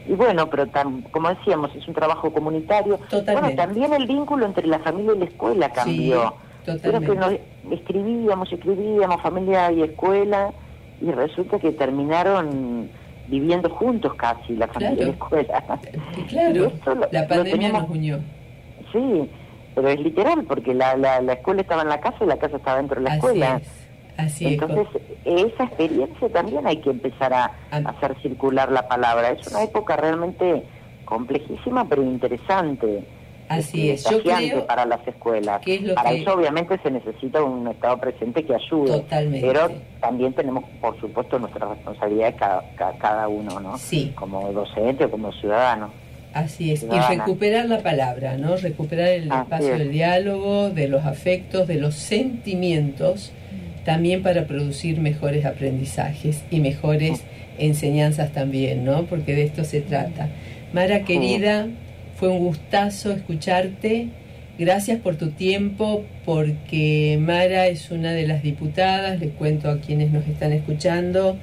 [0.07, 0.67] y bueno, pero
[1.11, 2.99] como decíamos, es un trabajo comunitario.
[3.11, 6.33] Bueno, también el vínculo entre la familia y la escuela cambió.
[6.65, 7.33] Sí, Creo que nos
[7.71, 10.51] escribíamos, escribíamos, familia y escuela,
[11.01, 12.89] y resulta que terminaron
[13.27, 15.63] viviendo juntos casi, la familia y la escuela.
[16.29, 16.71] Claro,
[17.11, 18.19] la pandemia nos unió.
[18.91, 19.29] Sí,
[19.75, 22.57] pero es literal, porque la, la, la, escuela estaba en la casa y la casa
[22.57, 23.61] estaba dentro de la escuela.
[24.17, 24.87] Entonces,
[25.25, 29.31] esa experiencia también hay que empezar a, hacer circular la palabra.
[29.31, 30.63] Es una época realmente
[31.05, 33.03] complejísima, pero interesante.
[33.49, 35.61] Así es, yo creo para las escuelas.
[35.95, 38.91] para eso obviamente se necesita un Estado presente que ayude.
[38.91, 39.47] Totalmente.
[39.47, 43.77] Pero también tenemos, por supuesto, nuestra responsabilidad cada, cada, uno, ¿no?
[43.77, 44.11] Sí.
[44.15, 45.91] Como docente o como ciudadano.
[46.33, 48.57] Así es, y recuperar la palabra, ¿no?
[48.57, 49.79] Recuperar el Así espacio es.
[49.79, 53.31] del diálogo, de los afectos, de los sentimientos,
[53.87, 57.21] también para producir mejores aprendizajes y mejores
[57.57, 59.05] enseñanzas también, ¿no?
[59.05, 60.27] Porque de esto se trata.
[60.73, 61.69] Mara querida,
[62.17, 64.09] fue un gustazo escucharte.
[64.59, 70.11] Gracias por tu tiempo, porque Mara es una de las diputadas, les cuento a quienes
[70.11, 71.37] nos están escuchando,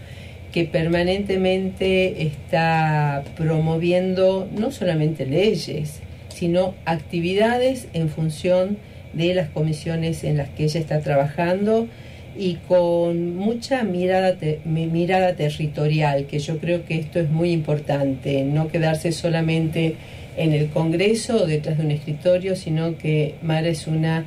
[0.52, 8.76] que permanentemente está promoviendo no solamente leyes, sino actividades en función
[9.14, 11.88] de las comisiones en las que ella está trabajando
[12.36, 17.52] y con mucha mirada, te- mi- mirada territorial, que yo creo que esto es muy
[17.52, 19.96] importante, no quedarse solamente
[20.36, 24.24] en el Congreso o detrás de un escritorio, sino que Mara es una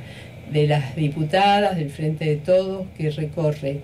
[0.50, 3.80] de las diputadas del Frente de Todos que recorre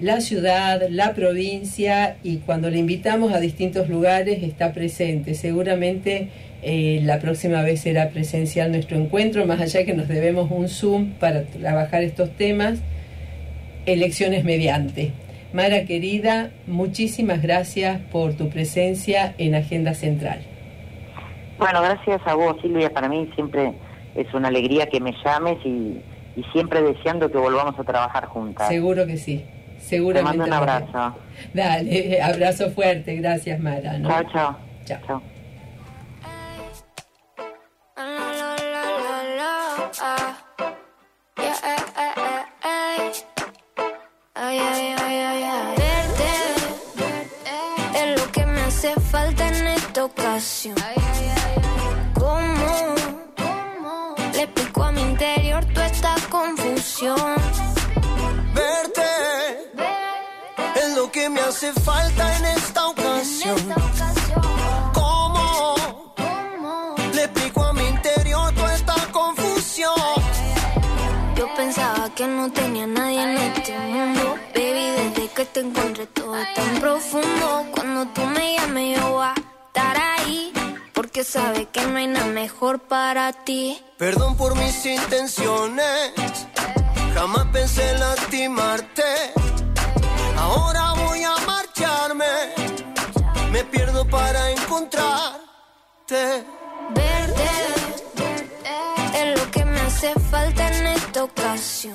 [0.00, 5.34] la ciudad, la provincia y cuando le invitamos a distintos lugares está presente.
[5.34, 6.28] Seguramente
[6.62, 11.10] eh, la próxima vez será presencial nuestro encuentro, más allá que nos debemos un Zoom
[11.20, 12.78] para trabajar estos temas,
[13.92, 15.12] elecciones mediante.
[15.52, 20.40] Mara querida, muchísimas gracias por tu presencia en Agenda Central.
[21.58, 22.90] Bueno, gracias a vos, Silvia.
[22.90, 23.72] Para mí siempre
[24.14, 26.00] es una alegría que me llames y,
[26.36, 28.68] y siempre deseando que volvamos a trabajar juntas.
[28.68, 29.44] Seguro que sí.
[29.78, 30.38] Te Seguramente.
[30.38, 31.16] mando un abrazo.
[31.54, 33.16] Dale, abrazo fuerte.
[33.16, 33.98] Gracias, Mara.
[33.98, 34.08] ¿no?
[34.08, 34.56] Chao, chao.
[34.84, 34.98] Chao.
[35.06, 35.37] Chao.
[52.14, 52.94] ¿Cómo
[54.32, 57.34] le explico a mi interior toda esta confusión?
[58.54, 59.02] Verte
[60.76, 63.56] es lo que me hace falta en esta ocasión.
[64.94, 65.74] ¿Cómo
[67.12, 69.92] le explico a mi interior toda esta confusión?
[71.34, 74.36] Yo pensaba que no tenía nadie en este mundo.
[74.54, 77.66] Baby, desde que te encontré todo es tan profundo.
[77.74, 79.26] Cuando tú me llames, yo voy
[79.98, 80.52] ahí.
[80.92, 83.80] Porque sabes que no hay nada mejor para ti.
[83.98, 86.12] Perdón por mis intenciones,
[87.14, 89.02] jamás pensé en lastimarte.
[90.36, 92.24] Ahora voy a marcharme,
[93.52, 96.44] me pierdo para encontrarte.
[96.94, 97.48] Verte
[99.14, 101.94] es lo que me hace falta en esta ocasión.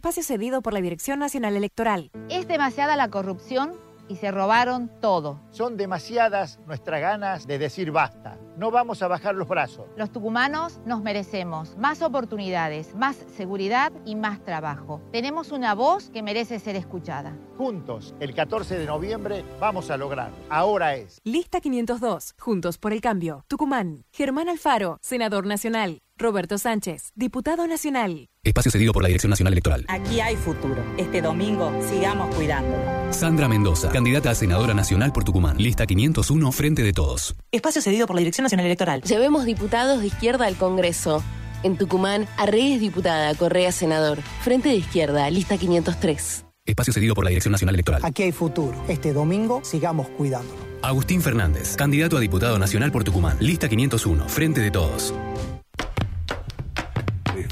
[0.10, 2.10] Espacio cedido por la Dirección Nacional Electoral.
[2.30, 3.74] Es demasiada la corrupción
[4.08, 5.40] y se robaron todo.
[5.52, 8.40] Son demasiadas nuestras ganas de decir basta.
[8.58, 9.86] No vamos a bajar los brazos.
[9.98, 15.00] Los tucumanos nos merecemos más oportunidades, más seguridad y más trabajo.
[15.12, 17.38] Tenemos una voz que merece ser escuchada.
[17.56, 20.36] Juntos, el 14 de noviembre, vamos a lograrlo.
[20.50, 21.22] Ahora es.
[21.24, 23.46] Lista 502, Juntos por el Cambio.
[23.48, 24.06] Tucumán.
[24.12, 26.02] Germán Alfaro, Senador Nacional.
[26.20, 28.28] Roberto Sánchez, Diputado Nacional.
[28.44, 29.86] Espacio cedido por la Dirección Nacional Electoral.
[29.90, 30.82] Aquí hay futuro.
[30.98, 32.82] Este domingo sigamos cuidándolo.
[33.12, 35.58] Sandra Mendoza, candidata a senadora nacional por Tucumán.
[35.58, 37.36] Lista 501, Frente de Todos.
[37.52, 39.02] Espacio cedido por la Dirección Nacional Electoral.
[39.02, 41.22] Llevemos diputados de izquierda al Congreso.
[41.64, 44.20] En Tucumán, Arreyes diputada, Correa senador.
[44.42, 46.46] Frente de izquierda, lista 503.
[46.66, 48.02] Espacio cedido por la Dirección Nacional Electoral.
[48.06, 48.82] Aquí hay futuro.
[48.88, 50.58] Este domingo sigamos cuidándolo.
[50.82, 53.36] Agustín Fernández, candidato a diputado nacional por Tucumán.
[53.42, 55.14] Lista 501, Frente de Todos.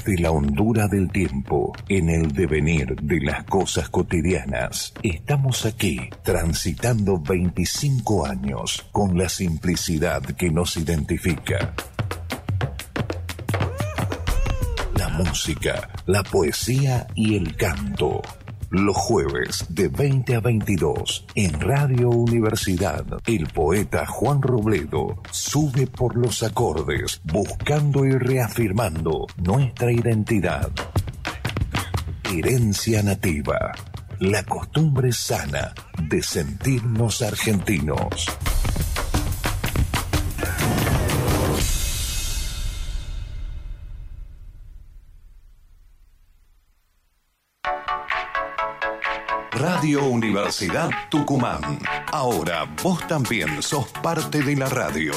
[0.08, 7.20] Desde la hondura del tiempo, en el devenir de las cosas cotidianas, estamos aquí transitando
[7.20, 11.74] 25 años con la simplicidad que nos identifica.
[14.96, 18.22] La música, la poesía y el canto.
[18.70, 26.14] Los jueves de 20 a 22 en Radio Universidad, el poeta Juan Robledo sube por
[26.18, 30.70] los acordes buscando y reafirmando nuestra identidad.
[32.30, 33.72] Herencia nativa,
[34.18, 38.26] la costumbre sana de sentirnos argentinos.
[49.58, 51.80] Radio Universidad Tucumán.
[52.12, 55.12] Ahora vos también sos parte de la radio.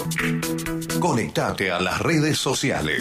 [1.00, 3.00] Conectate a las redes sociales.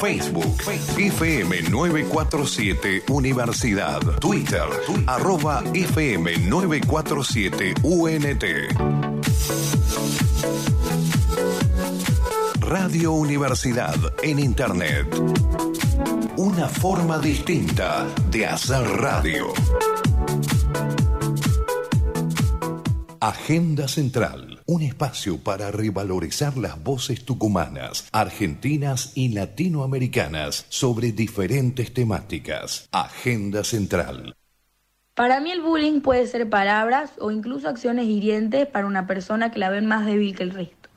[0.00, 0.56] Facebook,
[0.96, 4.00] FM 947 Universidad.
[4.20, 4.64] Twitter,
[5.06, 8.44] arroba FM 947 UNT.
[12.60, 15.77] Radio Universidad en Internet.
[16.38, 19.48] Una forma distinta de hacer radio.
[23.18, 32.88] Agenda Central, un espacio para revalorizar las voces tucumanas, argentinas y latinoamericanas sobre diferentes temáticas.
[32.92, 34.36] Agenda Central.
[35.14, 39.58] Para mí el bullying puede ser palabras o incluso acciones hirientes para una persona que
[39.58, 40.88] la ven más débil que el resto.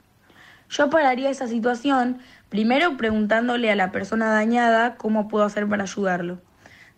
[0.69, 2.19] Yo pararía esa situación
[2.51, 6.41] primero preguntándole a la persona dañada cómo puedo hacer para ayudarlo.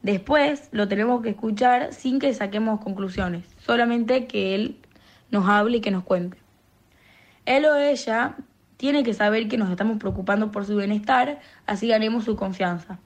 [0.02, 4.80] Después lo tenemos que escuchar sin que saquemos conclusiones, solamente que él
[5.30, 6.40] nos hable y que nos cuente.
[7.46, 8.36] Él o ella
[8.78, 12.98] tiene que saber que nos estamos preocupando por su bienestar, así ganemos su confianza.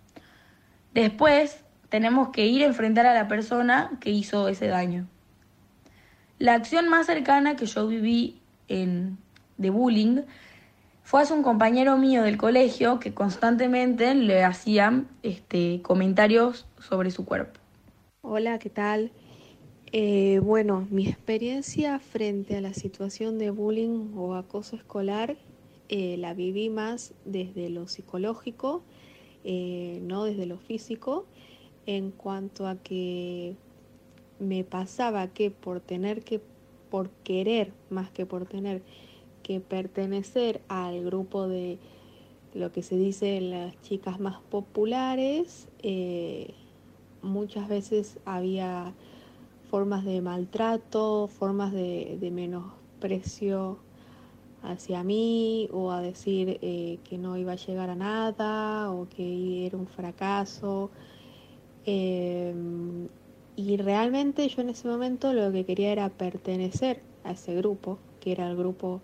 [0.94, 5.06] Después tenemos que ir a enfrentar a la persona que hizo ese daño.
[6.40, 8.40] La acción más cercana que yo viví
[8.70, 9.18] en,
[9.58, 10.22] de bullying
[11.08, 17.24] fue hace un compañero mío del colegio que constantemente le hacían este, comentarios sobre su
[17.24, 17.62] cuerpo.
[18.22, 19.14] Hola, ¿qué tal?
[19.94, 25.38] Eh, bueno, mi experiencia frente a la situación de bullying o acoso escolar
[25.88, 28.84] eh, la viví más desde lo psicológico,
[29.46, 31.26] eh, no desde lo físico,
[31.86, 33.56] en cuanto a que
[34.40, 36.42] me pasaba que por tener que,
[36.90, 38.82] por querer más que por tener
[39.48, 41.80] que pertenecer al grupo de
[42.54, 46.54] lo que se dice las chicas más populares, eh,
[47.22, 48.94] muchas veces había
[49.72, 53.78] formas de maltrato, formas de, de menosprecio
[54.64, 59.66] hacia mí o a decir eh, que no iba a llegar a nada o que
[59.66, 60.90] era un fracaso.
[61.86, 63.08] Em,
[63.56, 68.34] y realmente yo en ese momento lo que quería era pertenecer a ese grupo, que
[68.34, 69.02] era el grupo,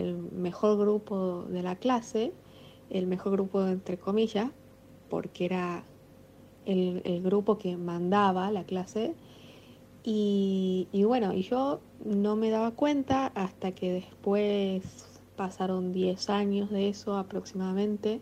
[0.00, 2.32] el mejor grupo de la clase,
[2.90, 4.50] el mejor grupo entre comillas,
[5.08, 5.84] porque era
[6.66, 9.14] el, grupo que mandaba la clase.
[10.06, 14.82] Y, bueno, y yo no me daba cuenta hasta que después
[15.34, 18.20] pasaron 10 años de eso aproximadamente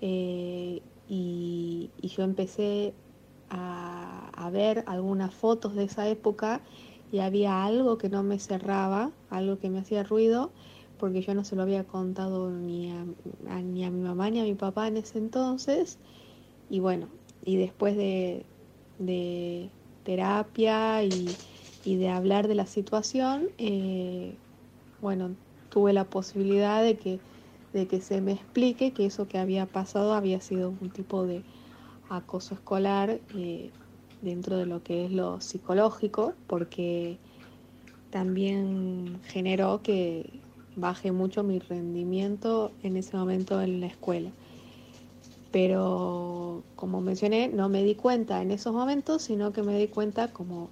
[0.00, 2.94] eh, y, yo empecé
[3.50, 6.60] a, ver algunas fotos de esa época
[7.10, 10.52] y había algo que no me cerraba, algo que me hacía ruido
[10.98, 13.04] porque yo no se lo había contado ni a,
[13.62, 15.98] ni a mi mamá ni a mi papá en ese entonces.
[16.68, 17.08] Y bueno,
[17.44, 18.46] y después de,
[18.98, 19.70] de
[20.04, 21.38] terapia y,
[21.84, 24.38] y, de hablar de la situación, eh,
[25.00, 25.36] bueno,
[25.68, 27.20] tuve la posibilidad de que,
[27.72, 31.44] de que se me explique que eso que había pasado había sido un tipo de
[32.08, 33.72] acoso escolar eh,
[34.20, 37.20] dentro de lo que es lo psicológico, porque
[38.10, 40.45] también generó que
[40.76, 44.30] baje mucho mi rendimiento en ese momento en la escuela
[45.56, 50.28] pero como mencioné, no me di cuenta en esos momentos, sino que me di cuenta
[50.28, 50.68] como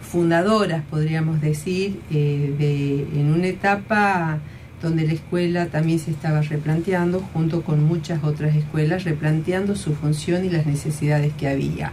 [0.00, 4.38] fundadoras, podríamos decir, eh, de, en una etapa
[4.80, 10.44] donde la escuela también se estaba replanteando, junto con muchas otras escuelas, replanteando su función
[10.44, 11.92] y las necesidades que había.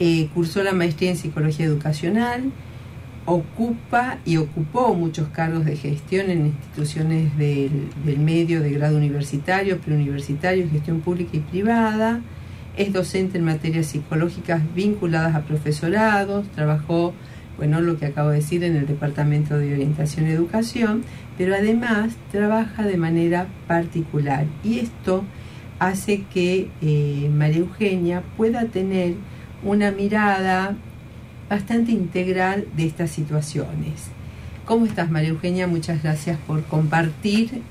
[0.00, 2.52] Eh, cursó la maestría en Psicología Educacional,
[3.26, 9.78] ocupa y ocupó muchos cargos de gestión en instituciones del, del, medio de grado universitario,
[9.78, 12.20] preuniversitario, gestión pública y privada.
[12.76, 17.14] Es docente en materias psicológicas vinculadas a profesorados, trabajó,
[17.56, 21.02] bueno, lo que acabo de decir, en el Departamento de Orientación y Educación,
[21.38, 24.44] pero además trabaja de manera particular.
[24.62, 25.24] Y esto
[25.78, 29.14] hace que eh, María Eugenia pueda tener
[29.62, 30.76] una mirada
[31.48, 34.08] bastante integral de estas situaciones.
[34.64, 35.66] ¿Cómo estás, María Eugenia?
[35.66, 37.62] Muchas gracias por compartir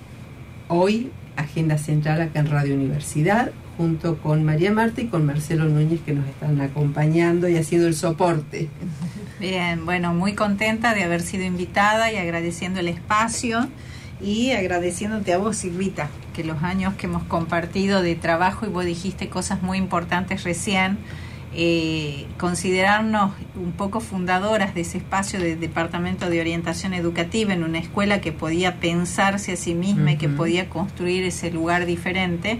[0.68, 6.02] hoy Agenda Central acá en Radio Universidad, junto con María Marta y con Marcelo Núñez
[6.06, 8.70] que nos están acompañando y haciendo el soporte.
[9.40, 13.68] Bien, bueno, muy contenta de haber sido invitada y agradeciendo el espacio
[14.22, 18.86] y agradeciéndote a vos, Silvita, que los años que hemos compartido de trabajo y vos
[18.86, 21.00] dijiste cosas muy importantes recién
[21.56, 27.78] eh, considerarnos un poco fundadoras de ese espacio de departamento de orientación educativa en una
[27.80, 30.14] escuela que podía pensarse a sí misma uh -huh.
[30.14, 32.60] y que podía construir ese lugar diferente.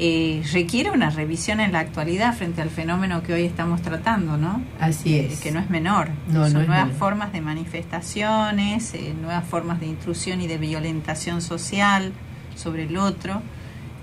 [0.00, 4.62] eh, requiere una revisión en la actualidad frente al fenómeno que hoy estamos tratando, ¿no?
[4.78, 5.40] Así Eh, es.
[5.40, 6.10] que no es menor.
[6.28, 6.98] No, Son no nuevas menor.
[7.00, 12.12] formas de manifestaciones, eh, nuevas formas de intrusión y de violentación social
[12.54, 13.42] sobre el otro.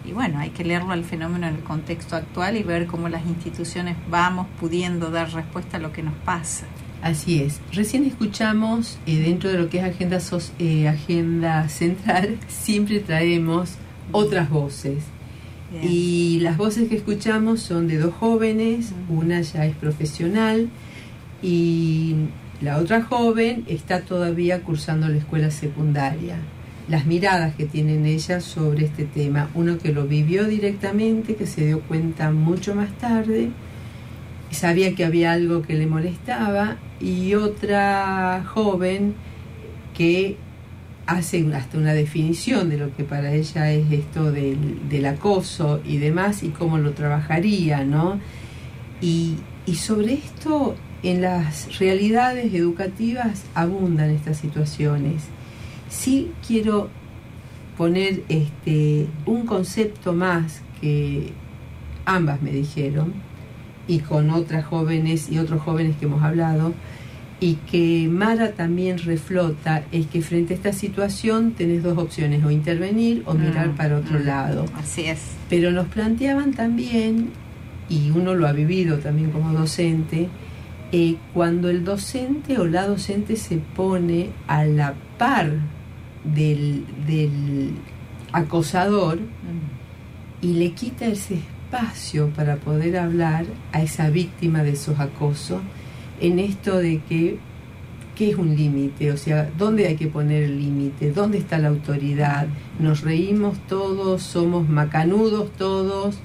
[0.07, 3.25] Y bueno, hay que leerlo al fenómeno en el contexto actual y ver cómo las
[3.25, 6.65] instituciones vamos pudiendo dar respuesta a lo que nos pasa.
[7.01, 7.59] Así es.
[7.73, 13.75] Recién escuchamos, eh, dentro de lo que es agenda, sos- eh, agenda central, siempre traemos
[14.11, 15.03] otras voces.
[15.71, 15.83] Bien.
[15.91, 20.69] Y las voces que escuchamos son de dos jóvenes, una ya es profesional
[21.41, 22.15] y
[22.61, 26.37] la otra joven está todavía cursando la escuela secundaria.
[26.87, 31.65] Las miradas que tienen ellas sobre este tema, uno que lo vivió directamente, que se
[31.65, 33.49] dio cuenta mucho más tarde,
[34.51, 39.15] sabía que había algo que le molestaba, y otra joven
[39.93, 40.37] que
[41.05, 45.97] hace hasta una definición de lo que para ella es esto del, del acoso y
[45.97, 48.19] demás y cómo lo trabajaría, ¿no?
[49.01, 55.23] Y, y sobre esto en las realidades educativas abundan estas situaciones.
[55.95, 56.89] Sí quiero
[57.77, 61.31] poner este, un concepto más que
[62.05, 63.13] ambas me dijeron
[63.87, 66.73] y con otras jóvenes y otros jóvenes que hemos hablado
[67.39, 72.49] y que Mara también reflota es que frente a esta situación tenés dos opciones, o
[72.49, 74.65] intervenir o mirar Mm, para otro mm, lado.
[74.75, 75.19] Así es.
[75.49, 77.29] Pero nos planteaban también,
[77.89, 80.29] y uno lo ha vivido también como docente,
[80.91, 85.51] eh, cuando el docente o la docente se pone a la par
[86.33, 87.71] del, del
[88.31, 89.19] acosador
[90.41, 95.61] y le quita ese espacio para poder hablar a esa víctima de esos acosos
[96.21, 97.39] en esto de que
[98.15, 99.11] ¿qué es un límite?
[99.11, 101.11] O sea, ¿dónde hay que poner el límite?
[101.11, 102.47] ¿Dónde está la autoridad?
[102.79, 106.17] Nos reímos todos, somos macanudos todos,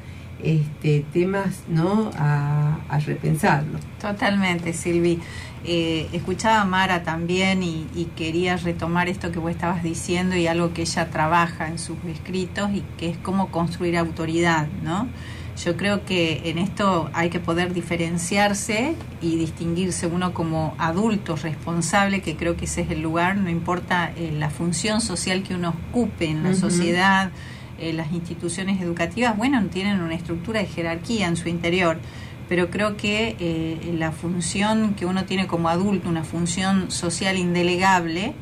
[0.42, 2.11] este, temas ¿no?
[2.16, 3.78] a, a repensarlo.
[4.01, 5.18] Totalmente, Silvi.
[5.64, 10.46] Eh, escuchaba a Mara también y, y quería retomar esto que vos estabas diciendo y
[10.46, 15.08] algo que ella trabaja en sus escritos y que es cómo construir autoridad, ¿no?
[15.62, 22.22] Yo creo que en esto hay que poder diferenciarse y distinguirse uno como adulto responsable,
[22.22, 25.74] que creo que ese es el lugar, no importa eh, la función social que uno
[25.90, 27.30] ocupe en la sociedad,
[27.78, 31.98] eh, las instituciones educativas, bueno, tienen una estructura de jerarquía en su interior,
[32.51, 38.34] pero creo que eh, la función que uno tiene como adulto, una función social indelegable,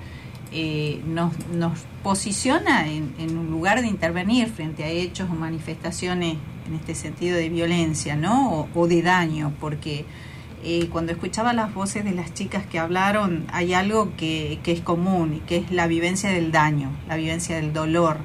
[0.51, 6.75] eh, nos, nos posiciona en, un lugar de intervenir frente a hechos o manifestaciones en
[6.75, 8.51] este sentido de violencia, ¿no?
[8.51, 10.07] O, o de daño, porque
[10.65, 14.81] eh, cuando escuchaba las voces de las chicas que hablaron, hay algo que, que es
[14.81, 18.17] común y que es la vivencia del daño, la vivencia del dolor,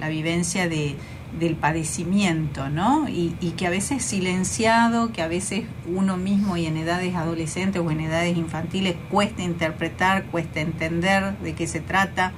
[0.00, 0.96] la vivencia de,
[1.38, 3.08] del padecimiento, ¿no?
[3.08, 7.82] Y, y que a veces silenciado, que a veces uno mismo y en edades adolescentes
[7.84, 12.32] o en edades infantiles cuesta interpretar, cuesta entender de qué se trata.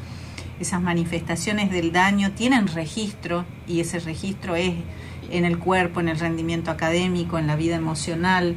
[0.59, 4.75] Esas manifestaciones del daño tienen registro y ese registro es
[5.31, 8.57] en el cuerpo, en el rendimiento académico, en la vida emocional.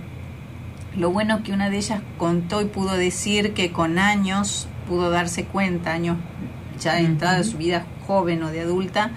[0.98, 5.46] Lo bueno que una de ellas contó y pudo decir que con años pudo darse
[5.46, 6.18] cuenta, años
[6.80, 9.12] ya de entrada de su vida joven o de adulta,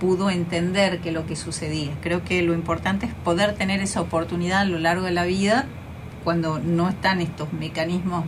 [0.00, 1.92] pudo entender que lo que sucedía.
[2.00, 5.66] Creo que lo importante es poder tener esa oportunidad a lo largo de la vida
[6.24, 8.24] cuando no están estos mecanismos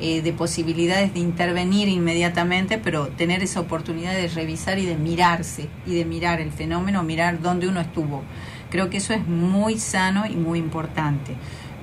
[0.00, 5.68] eh, de posibilidades de intervenir inmediatamente, pero tener esa oportunidad de revisar y de mirarse
[5.86, 8.22] y de mirar el fenómeno, mirar dónde uno estuvo.
[8.70, 11.36] Creo que eso es muy sano y muy importante.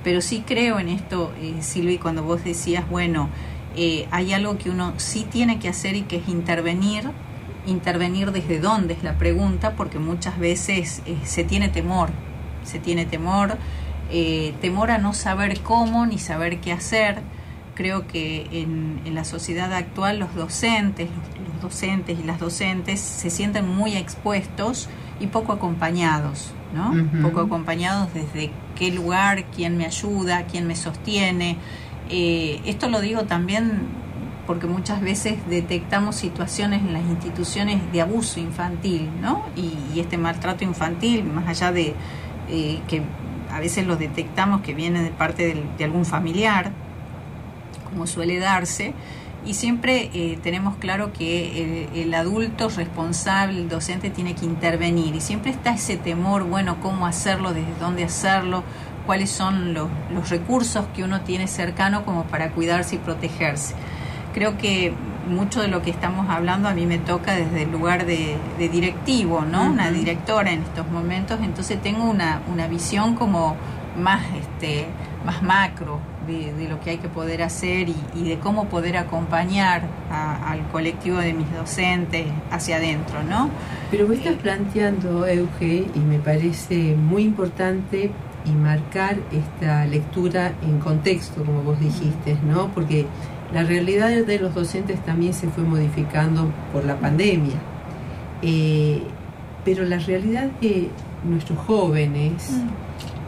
[0.04, 3.30] Pero sí creo en esto, eh, Silvi, cuando vos decías, bueno,
[3.76, 7.04] eh, hay algo que uno sí tiene que hacer y que es intervenir.
[7.66, 12.10] Intervenir desde dónde es la pregunta, porque muchas veces eh, se tiene temor,
[12.64, 13.56] se tiene temor,
[14.10, 17.20] eh, temor a no saber cómo ni saber qué hacer.
[17.74, 23.00] Creo que en, en la sociedad actual los docentes, los, los docentes y las docentes
[23.00, 24.88] se sienten muy expuestos
[25.20, 26.92] y poco acompañados, ¿no?
[27.22, 31.56] Poco acompañados desde qué lugar, quién me ayuda, quién me sostiene.
[32.10, 34.01] Eh, esto lo digo también
[34.46, 39.42] porque muchas veces detectamos situaciones en las instituciones de abuso infantil, ¿no?
[39.56, 41.94] Y, este maltrato infantil, más allá de
[42.48, 43.02] eh, que
[43.52, 46.72] a veces lo detectamos que viene de parte del- de algún familiar,
[47.90, 48.94] como suele darse,
[49.44, 55.20] y siempre eh, tenemos claro que el, adulto responsable, el docente, tiene que intervenir, y
[55.20, 58.64] siempre está ese temor, bueno, cómo hacerlo, desde dónde hacerlo,
[59.06, 63.74] cuáles son los recursos que uno tiene cercano como para cuidarse y protegerse.
[64.34, 64.92] Creo que
[65.28, 68.68] mucho de lo que estamos hablando a mí me toca desde el lugar de, de
[68.68, 69.64] directivo, ¿no?
[69.70, 73.54] Una directora en estos momentos, entonces tengo una, una visión como
[73.96, 74.86] más, este,
[75.26, 78.96] más macro de, de lo que hay que poder hacer y, y de cómo poder
[78.96, 83.50] acompañar a- al colectivo de mis docentes hacia adentro, ¿no?
[83.90, 88.10] Pero vos estás planteando, Euge, y me parece muy importante
[88.44, 92.68] y marcar esta lectura en contexto, como vos dijiste, ¿no?
[92.68, 93.06] Porque
[93.52, 97.56] la realidad de los docentes también se fue modificando por la pandemia.
[98.40, 99.02] Eh,
[99.64, 100.88] pero la realidad de
[101.24, 102.50] nuestros jóvenes,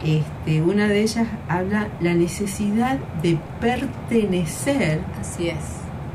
[0.03, 4.99] este, una de ellas habla la necesidad de pertenecer.
[5.19, 5.57] Así es.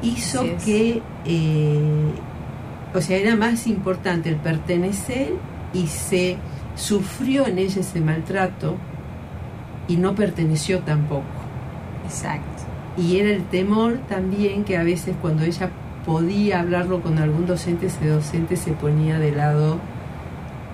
[0.03, 0.65] Hizo Así es.
[0.65, 2.13] que, eh,
[2.95, 5.33] o sea, era más importante el pertenecer
[5.73, 6.37] y se
[6.75, 8.77] sufrió en ella ese maltrato
[9.89, 11.25] y no perteneció tampoco.
[12.05, 12.60] Exacto.
[12.97, 15.71] Y era el temor también que a veces cuando ella
[16.05, 19.79] podía hablarlo con algún docente, ese docente se ponía de lado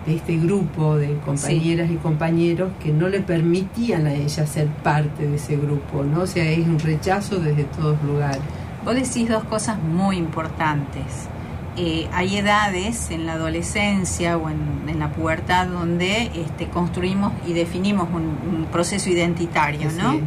[0.06, 5.26] de este grupo de compañeras y compañeros que no le permitían a ella ser parte
[5.26, 6.22] de ese grupo, ¿no?
[6.22, 8.40] O sea, es un rechazo desde todos lugares.
[8.84, 11.28] Vos decís dos cosas muy importantes.
[11.76, 17.52] Eh, hay edades en la adolescencia o en, en la pubertad donde este, construimos y
[17.52, 20.10] definimos un, un proceso identitario, ¿no?
[20.10, 20.22] Así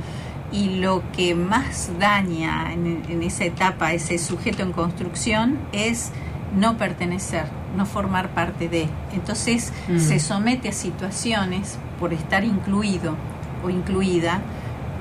[0.51, 6.11] Y lo que más daña en, en esa etapa a ese sujeto en construcción es
[6.57, 7.45] no pertenecer,
[7.77, 8.87] no formar parte de.
[9.13, 9.99] Entonces Mm.
[9.99, 13.15] se somete a situaciones por estar incluido
[13.63, 14.39] o incluida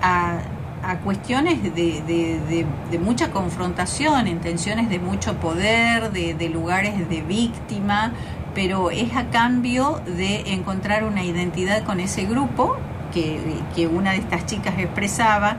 [0.03, 0.39] a,
[0.83, 6.49] a cuestiones de, de- de- de mucha confrontación, en tensiones de mucho poder, de, de
[6.51, 8.13] lugares de víctima,
[8.55, 12.77] pero es a cambio de encontrar una identidad con ese grupo
[13.11, 15.57] que, una de estas chicas expresaba,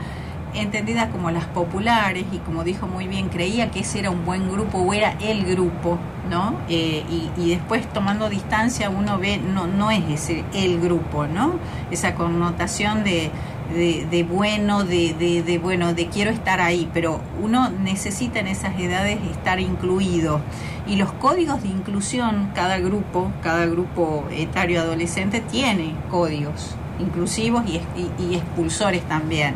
[0.53, 4.51] entendida como las populares y como dijo muy bien, creía que ese era un buen
[4.51, 6.55] grupo o era el grupo, ¿no?
[6.69, 11.59] Eh, y, y después tomando distancia uno ve, no, no es ese el grupo, ¿no?
[11.91, 13.29] Esa connotación de,
[13.73, 18.47] de, de bueno, de, de, de bueno, de quiero estar ahí, pero uno necesita en
[18.47, 20.41] esas edades estar incluido.
[20.87, 27.81] Y los códigos de inclusión, cada grupo, cada grupo etario adolescente tiene códigos inclusivos y,
[28.21, 29.55] y, expulsores también.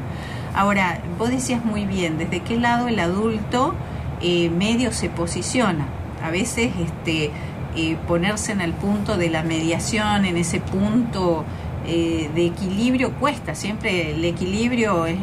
[0.56, 3.74] Ahora, vos decías muy bien, ¿desde qué lado el adulto
[4.22, 5.88] eh, medio se posiciona?
[6.24, 7.32] A veces este,
[7.76, 11.44] eh, ponerse en el punto de la mediación, en ese punto
[11.86, 13.56] eh, de equilibrio cuesta.
[13.56, 15.18] Siempre el equilibrio es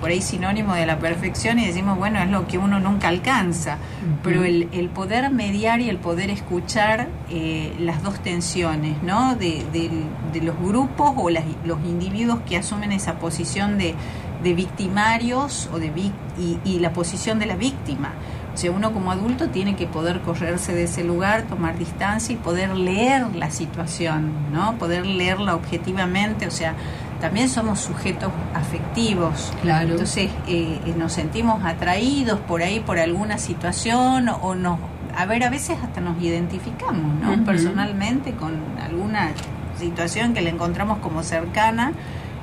[0.00, 3.78] por ahí sinónimo de la perfección y decimos, bueno, es lo que uno nunca alcanza.
[4.22, 9.34] Pero el, el poder mediar y el poder escuchar eh, las dos tensiones, ¿no?
[9.36, 9.90] De, de-
[10.32, 13.94] de los grupos o las- los individuos que asumen esa posición de,
[14.42, 18.12] de victimarios o de vic- y, y la posición de la víctima.
[18.54, 22.36] O sea, uno como adulto tiene que poder correrse de ese lugar, tomar distancia y
[22.36, 24.76] poder leer la situación, ¿no?
[24.78, 26.74] Poder leerla objetivamente, o sea,
[27.20, 29.52] también somos sujetos afectivos.
[29.62, 29.92] Claro.
[29.92, 34.78] Entonces, eh, eh, nos sentimos atraídos por ahí por alguna situación o nos...
[35.16, 37.42] A ver, a veces hasta nos identificamos, ¿no?
[37.44, 38.52] Personalmente con
[38.82, 39.30] alguna
[39.78, 41.92] situación que le encontramos como cercana.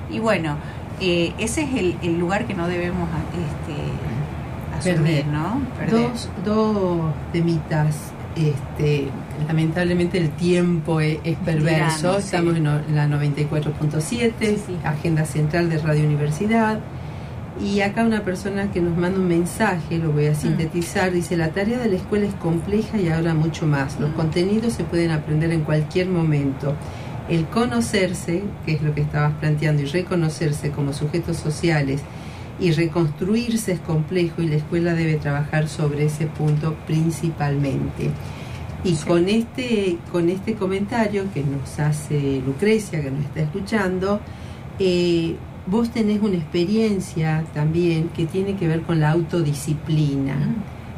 [0.10, 0.56] Y bueno,
[1.00, 5.28] eh, ese es el, el lugar que no debemos este, asumir, Perder.
[5.28, 5.62] ¿no?
[5.78, 6.10] Perder.
[6.10, 7.96] Dos, dos temitas.
[8.36, 9.08] Este,
[9.48, 11.98] lamentablemente el tiempo e- es, perverso.
[11.98, 12.26] Tirano, sí.
[12.26, 12.64] Estamos en,
[12.96, 16.80] la 94.7, agenda central de Radio Universidad.
[17.62, 20.14] Y acá una persona que nos manda un mensaje, lo Mm.
[20.14, 24.00] voy a sintetizar, dice, la tarea de la escuela es compleja y ahora mucho más.
[24.00, 24.02] Mm.
[24.02, 26.74] Los contenidos se pueden aprender en cualquier momento.
[27.30, 32.02] El conocerse, que es lo que estabas planteando, y reconocerse como sujetos sociales
[32.64, 38.10] y reconstruirse es complejo y la escuela debe trabajar sobre ese punto principalmente.
[38.86, 44.22] Y con este con este comentario que nos hace Lucrecia, que nos está escuchando,
[44.80, 45.36] eh,
[45.68, 50.36] vos tenés una experiencia también que tiene que ver con la autodisciplina,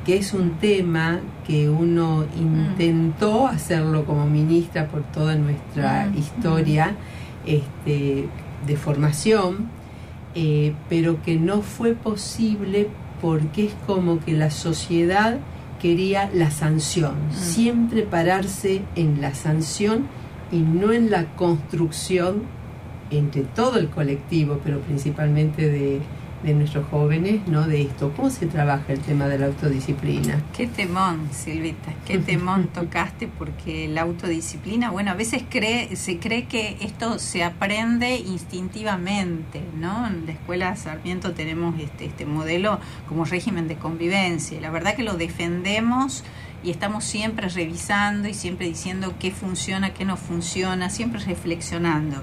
[0.06, 6.96] que es un tema que uno intentó hacerlo como ministra por toda nuestra Mm, historia
[7.48, 8.28] este,
[8.68, 9.70] de formación,
[10.36, 12.90] eh, pero que no fue posible
[13.22, 15.40] porque es como que la sociedad
[15.82, 20.08] quería la sanción, siempre pararse en la sanción
[20.52, 22.44] y no en la construcción
[23.12, 26.02] entre todo el colectivo, pero principalmente de,
[26.46, 27.68] de nuestros jóvenes, ¿no?
[27.68, 28.14] De esto.
[28.16, 30.44] ¿Cómo se trabaja el tema de la autodisciplina?
[30.56, 36.46] Qué temón, Silvita, qué temón tocaste porque la autodisciplina, bueno, a veces cree, se cree
[36.46, 40.06] que esto se aprende instintivamente, ¿no?
[40.08, 44.62] En la escuela Sarmiento tenemos este, este modelo como régimen de convivencia.
[44.62, 46.24] La verdad que lo defendemos
[46.64, 52.22] y estamos siempre revisando y siempre diciendo qué funciona, qué no funciona, siempre reflexionando.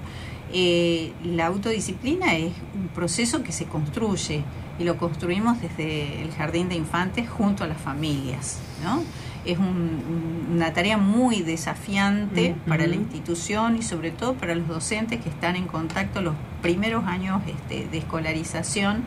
[0.55, 4.43] Eh, la autodisciplina es un proceso que se construye
[4.77, 8.59] y lo construimos desde el jardín de infantes junto a las familias.
[8.83, 9.01] ¿no?
[9.45, 15.29] Es una tarea muy desafiante para la institución y sobre todo para los docentes que
[15.29, 19.03] están en contacto los primeros años este, de escolarización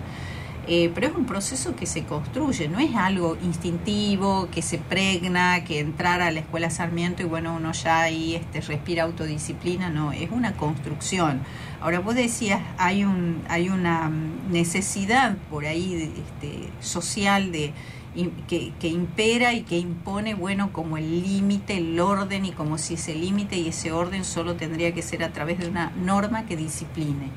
[0.69, 5.65] eh, pero es un proceso que se construye, no es algo instintivo, que se pregna,
[5.65, 10.13] que entrar a la escuela Sarmiento y bueno, uno ya ahí este, respira autodisciplina, no,
[10.13, 11.41] es una construcción.
[11.81, 14.11] Ahora vos decías, hay, un, hay una
[14.51, 17.73] necesidad por ahí este, social de
[18.49, 22.95] que, que, impera y que impone, bueno, como el límite, el orden, y como si
[22.95, 26.57] ese límite y ese orden solo tendría que ser a través de una norma que
[26.57, 27.31] discipline,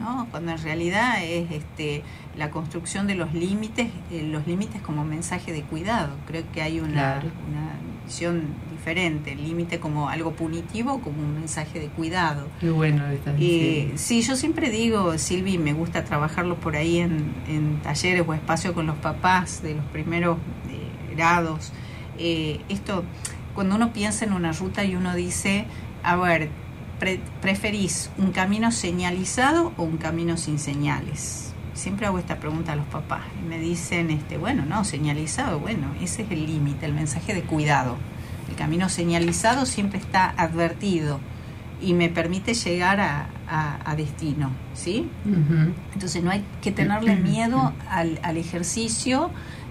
[0.00, 0.26] ¿no?
[0.30, 2.02] Cuando en realidad es este,
[2.36, 6.14] la construcción de los límites, eh, los límites como mensaje de cuidado.
[6.26, 8.42] Creo que hay una, una visión
[8.80, 12.48] diferente, el límite como algo punitivo como un mensaje de cuidado.
[12.60, 13.04] Qué bueno
[13.38, 18.32] eh, Sí, yo siempre digo, Silvi, me gusta trabajarlo por ahí en, en talleres o
[18.32, 20.38] espacio con los papás de los primeros
[20.70, 21.72] eh, grados.
[22.18, 23.04] Eh, esto,
[23.54, 25.66] cuando uno piensa en una ruta y uno dice,
[26.02, 26.48] a ver,
[27.42, 31.52] ¿preferís un camino señalizado o un camino sin señales?
[31.74, 35.88] Siempre hago esta pregunta a los papás y me dicen, este, bueno, no, señalizado, bueno,
[36.00, 37.98] ese es el límite, el mensaje de cuidado.
[38.50, 41.20] El camino señalizado siempre está advertido
[41.80, 43.26] y me permite llegar a,
[43.96, 45.08] destino, ¿sí?
[45.94, 49.30] Entonces no hay que tenerle miedo al, al ejercicio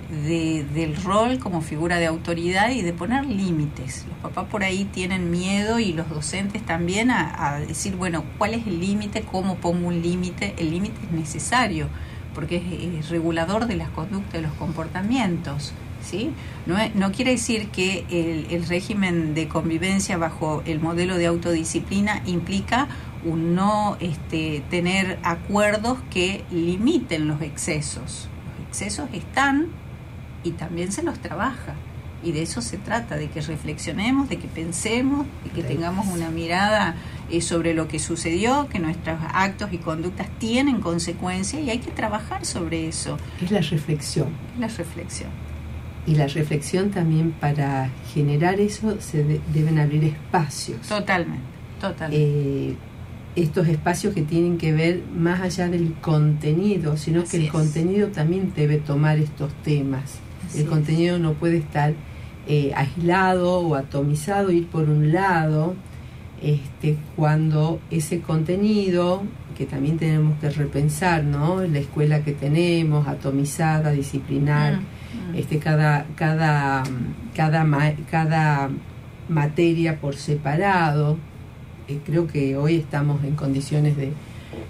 [0.09, 4.05] de, del rol como figura de autoridad y de poner límites.
[4.09, 8.53] Los papás por ahí tienen miedo y los docentes también a, a decir, bueno, ¿cuál
[8.53, 9.21] es el límite?
[9.21, 10.55] ¿Cómo pongo un límite?
[10.57, 11.87] El límite es necesario
[12.33, 15.73] porque es, es regulador de las conductas, de los comportamientos.
[16.03, 16.31] ¿Sí?
[16.65, 22.21] No, no quiere decir que el, el, régimen de convivencia bajo el modelo de autodisciplina
[22.25, 22.87] implica
[23.23, 28.27] un no este, tener acuerdos que limiten los excesos.
[28.57, 29.67] Los excesos están
[30.43, 31.75] y también se los trabaja.
[32.21, 36.29] Y de eso se trata, de que reflexionemos, de que pensemos, de que tengamos una
[36.29, 36.95] mirada
[37.29, 41.91] eh, sobre lo que sucedió, que nuestros actos y conductas tienen consecuencias y hay que
[41.91, 43.17] trabajar sobre eso.
[43.41, 44.27] Es la reflexión.
[44.59, 45.48] La reflexión
[46.09, 50.81] y la reflexión también para generar eso se deben abrir espacios.
[50.87, 51.43] Totalmente,
[51.79, 52.17] totalmente.
[52.17, 52.75] Eh,
[53.35, 58.51] estos espacios que tienen que ver más allá del contenido, sino que el contenido también
[58.55, 60.17] debe tomar estos temas.
[60.55, 61.93] el contenido no puede estar
[62.47, 65.75] eh, aislado o atomizado, ir por un lado,
[66.41, 69.21] este, cuando ese contenido,
[69.55, 71.61] que también tenemos que repensar, ¿no?
[71.61, 74.77] La escuela que tenemos, atomizada, disciplinar.
[74.77, 74.98] Mm
[75.35, 76.83] este, cada, cada,
[77.35, 77.65] cada,
[78.09, 78.69] cada
[79.27, 81.17] materia por separado.
[81.87, 84.13] Eh, creo que hoy estamos en condiciones de,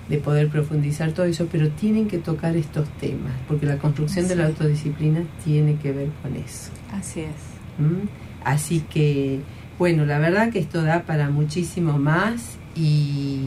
[0.07, 4.35] de, poder profundizar todo eso, pero tienen que tocar estos temas, porque la construcción de
[4.35, 6.71] la autodisciplina tiene que ver con eso.
[6.91, 7.35] Así es.
[7.77, 8.07] ¿Mm?
[8.43, 9.41] Así que,
[9.77, 13.41] bueno, la verdad que esto da para muchísimo más y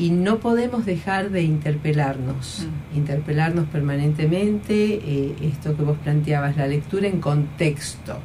[0.00, 2.96] y no podemos dejar de interpelarnos, mm.
[2.96, 8.16] interpelarnos permanentemente, eh, esto que vos planteabas, la lectura en contexto,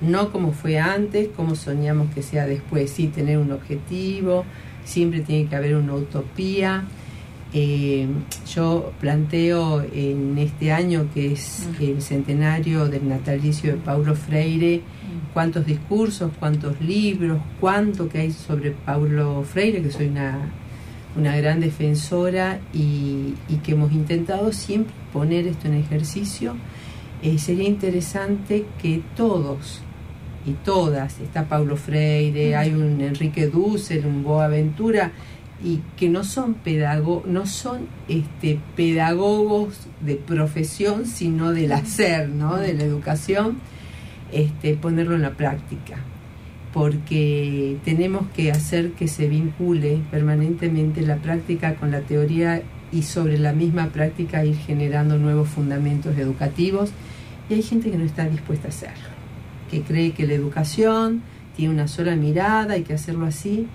[0.00, 4.44] no como fue antes, como soñamos que sea después, sí tener un objetivo,
[4.84, 6.84] siempre tiene que haber una utopía.
[7.52, 8.06] Eh,
[8.52, 11.82] yo planteo en este año que es mm.
[11.84, 15.32] el centenario del natalicio de Paulo Freire, mm.
[15.32, 20.50] cuántos discursos, cuántos libros, cuánto que hay sobre Paulo Freire, que soy una
[21.16, 23.34] una gran defensora y,
[23.64, 26.54] que hemos intentado siempre poner esto en ejercicio,
[27.22, 29.82] eh, sería interesante que todos
[30.46, 35.12] y todas, está Paulo Freire, hay un Enrique Dussel, un Boaventura,
[35.62, 42.56] y que no son pedago no son este pedagogos de profesión sino del hacer no
[42.56, 43.58] de la educación
[44.32, 45.98] este ponerlo en la práctica
[46.72, 52.62] porque tenemos que hacer que se vincule permanentemente la práctica con la teoría
[52.92, 56.90] y sobre la misma práctica ir generando nuevos fundamentos educativos
[57.48, 59.08] y hay gente que no está dispuesta a hacerlo,
[59.70, 61.22] que cree que la educación
[61.56, 63.66] tiene una sola mirada, hay que hacerlo así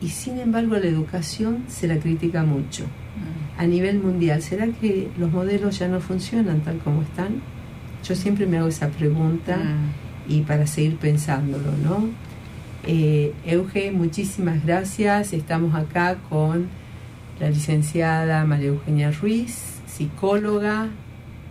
[0.00, 2.84] y sin embargo la educación se la critica mucho.
[3.58, 7.42] a nivel mundial, ¿será que los modelos ya no funcionan tal como están?
[8.02, 9.99] Yo siempre me hago esa pregunta Mm.
[10.30, 12.08] Y para seguir pensándolo, ¿no?
[12.86, 15.32] Eh, Euge, muchísimas gracias.
[15.32, 16.68] Estamos acá con
[17.40, 20.88] la licenciada María Eugenia Ruiz, psicóloga,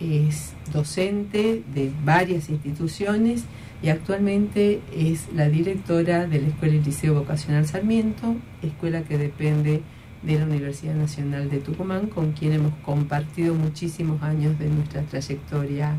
[0.00, 3.44] es docente de varias instituciones
[3.82, 9.82] y actualmente es la directora de la Escuela y Liceo Vocacional Sarmiento, escuela que depende
[10.22, 15.96] de la Universidad Nacional de Tucumán, con quien hemos compartido muchísimos años de nuestra trayectoria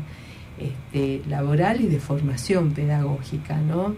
[0.58, 3.94] este, laboral y de formación pedagógica, ¿no?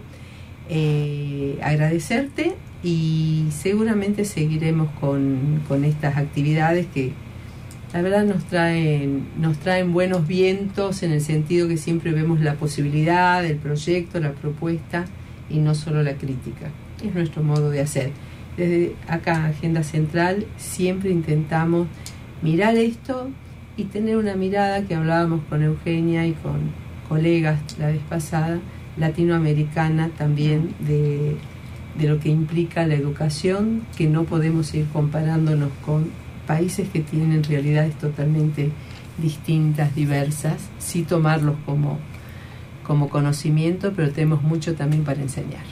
[0.69, 7.13] Eh, agradecerte y seguramente seguiremos con, con estas actividades que
[7.93, 12.55] la verdad nos traen, nos traen buenos vientos en el sentido que siempre vemos la
[12.55, 15.05] posibilidad, el proyecto, la propuesta
[15.49, 16.71] y no solo la crítica.
[17.05, 18.11] Es nuestro modo de hacer.
[18.57, 21.87] Desde acá, Agenda Central, siempre intentamos
[22.41, 23.29] mirar esto
[23.77, 26.71] y tener una mirada que hablábamos con Eugenia y con
[27.09, 28.59] colegas la vez pasada,
[28.97, 31.35] latinoamericana también, de,
[31.97, 36.09] de lo que implica la educación, que no podemos ir comparándonos con
[36.47, 38.71] países que tienen realidades totalmente
[39.17, 41.99] distintas, diversas, sí tomarlos como,
[42.83, 45.63] como conocimiento, pero tenemos mucho también para enseñar.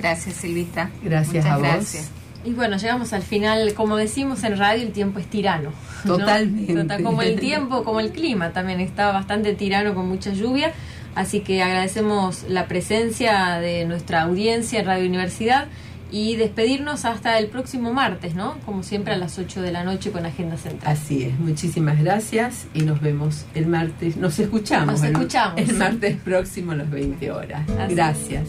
[0.00, 0.90] Gracias, Silvita.
[1.02, 1.66] Gracias Muchas a vos.
[1.66, 2.21] gracias.
[2.44, 5.70] Y bueno, llegamos al final, como decimos en radio, el tiempo es tirano.
[6.04, 6.18] ¿no?
[6.18, 6.74] Totalmente.
[6.74, 10.72] Total, como el tiempo, como el clima también está bastante tirano con mucha lluvia.
[11.14, 15.68] Así que agradecemos la presencia de nuestra audiencia en Radio Universidad
[16.12, 18.58] y despedirnos hasta el próximo martes, ¿no?
[18.66, 20.92] Como siempre a las 8 de la noche con Agenda Central.
[20.92, 25.00] Así es, muchísimas gracias y nos vemos el martes, nos escuchamos.
[25.00, 27.68] Nos escuchamos, El, martes próximo a las 20 horas.
[27.78, 28.48] Así gracias.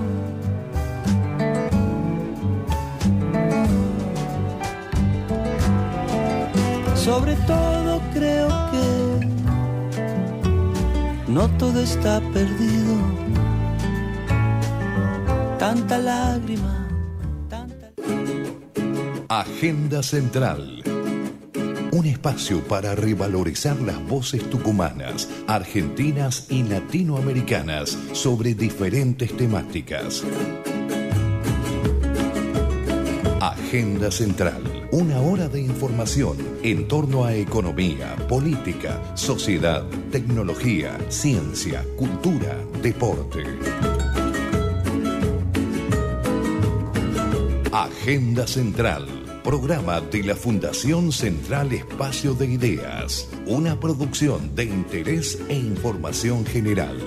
[7.03, 9.25] Sobre todo creo que
[11.31, 12.95] no todo está perdido.
[15.57, 16.87] Tanta lágrima.
[19.27, 20.83] Agenda Central.
[21.91, 30.23] Un espacio para revalorizar las voces tucumanas, argentinas y latinoamericanas sobre diferentes temáticas.
[33.39, 34.70] Agenda Central.
[34.91, 43.41] Una hora de información en torno a economía, política, sociedad, tecnología, ciencia, cultura, deporte.
[47.71, 49.07] Agenda Central.
[49.45, 53.29] Programa de la Fundación Central Espacio de Ideas.
[53.47, 56.99] Una producción de interés e información general.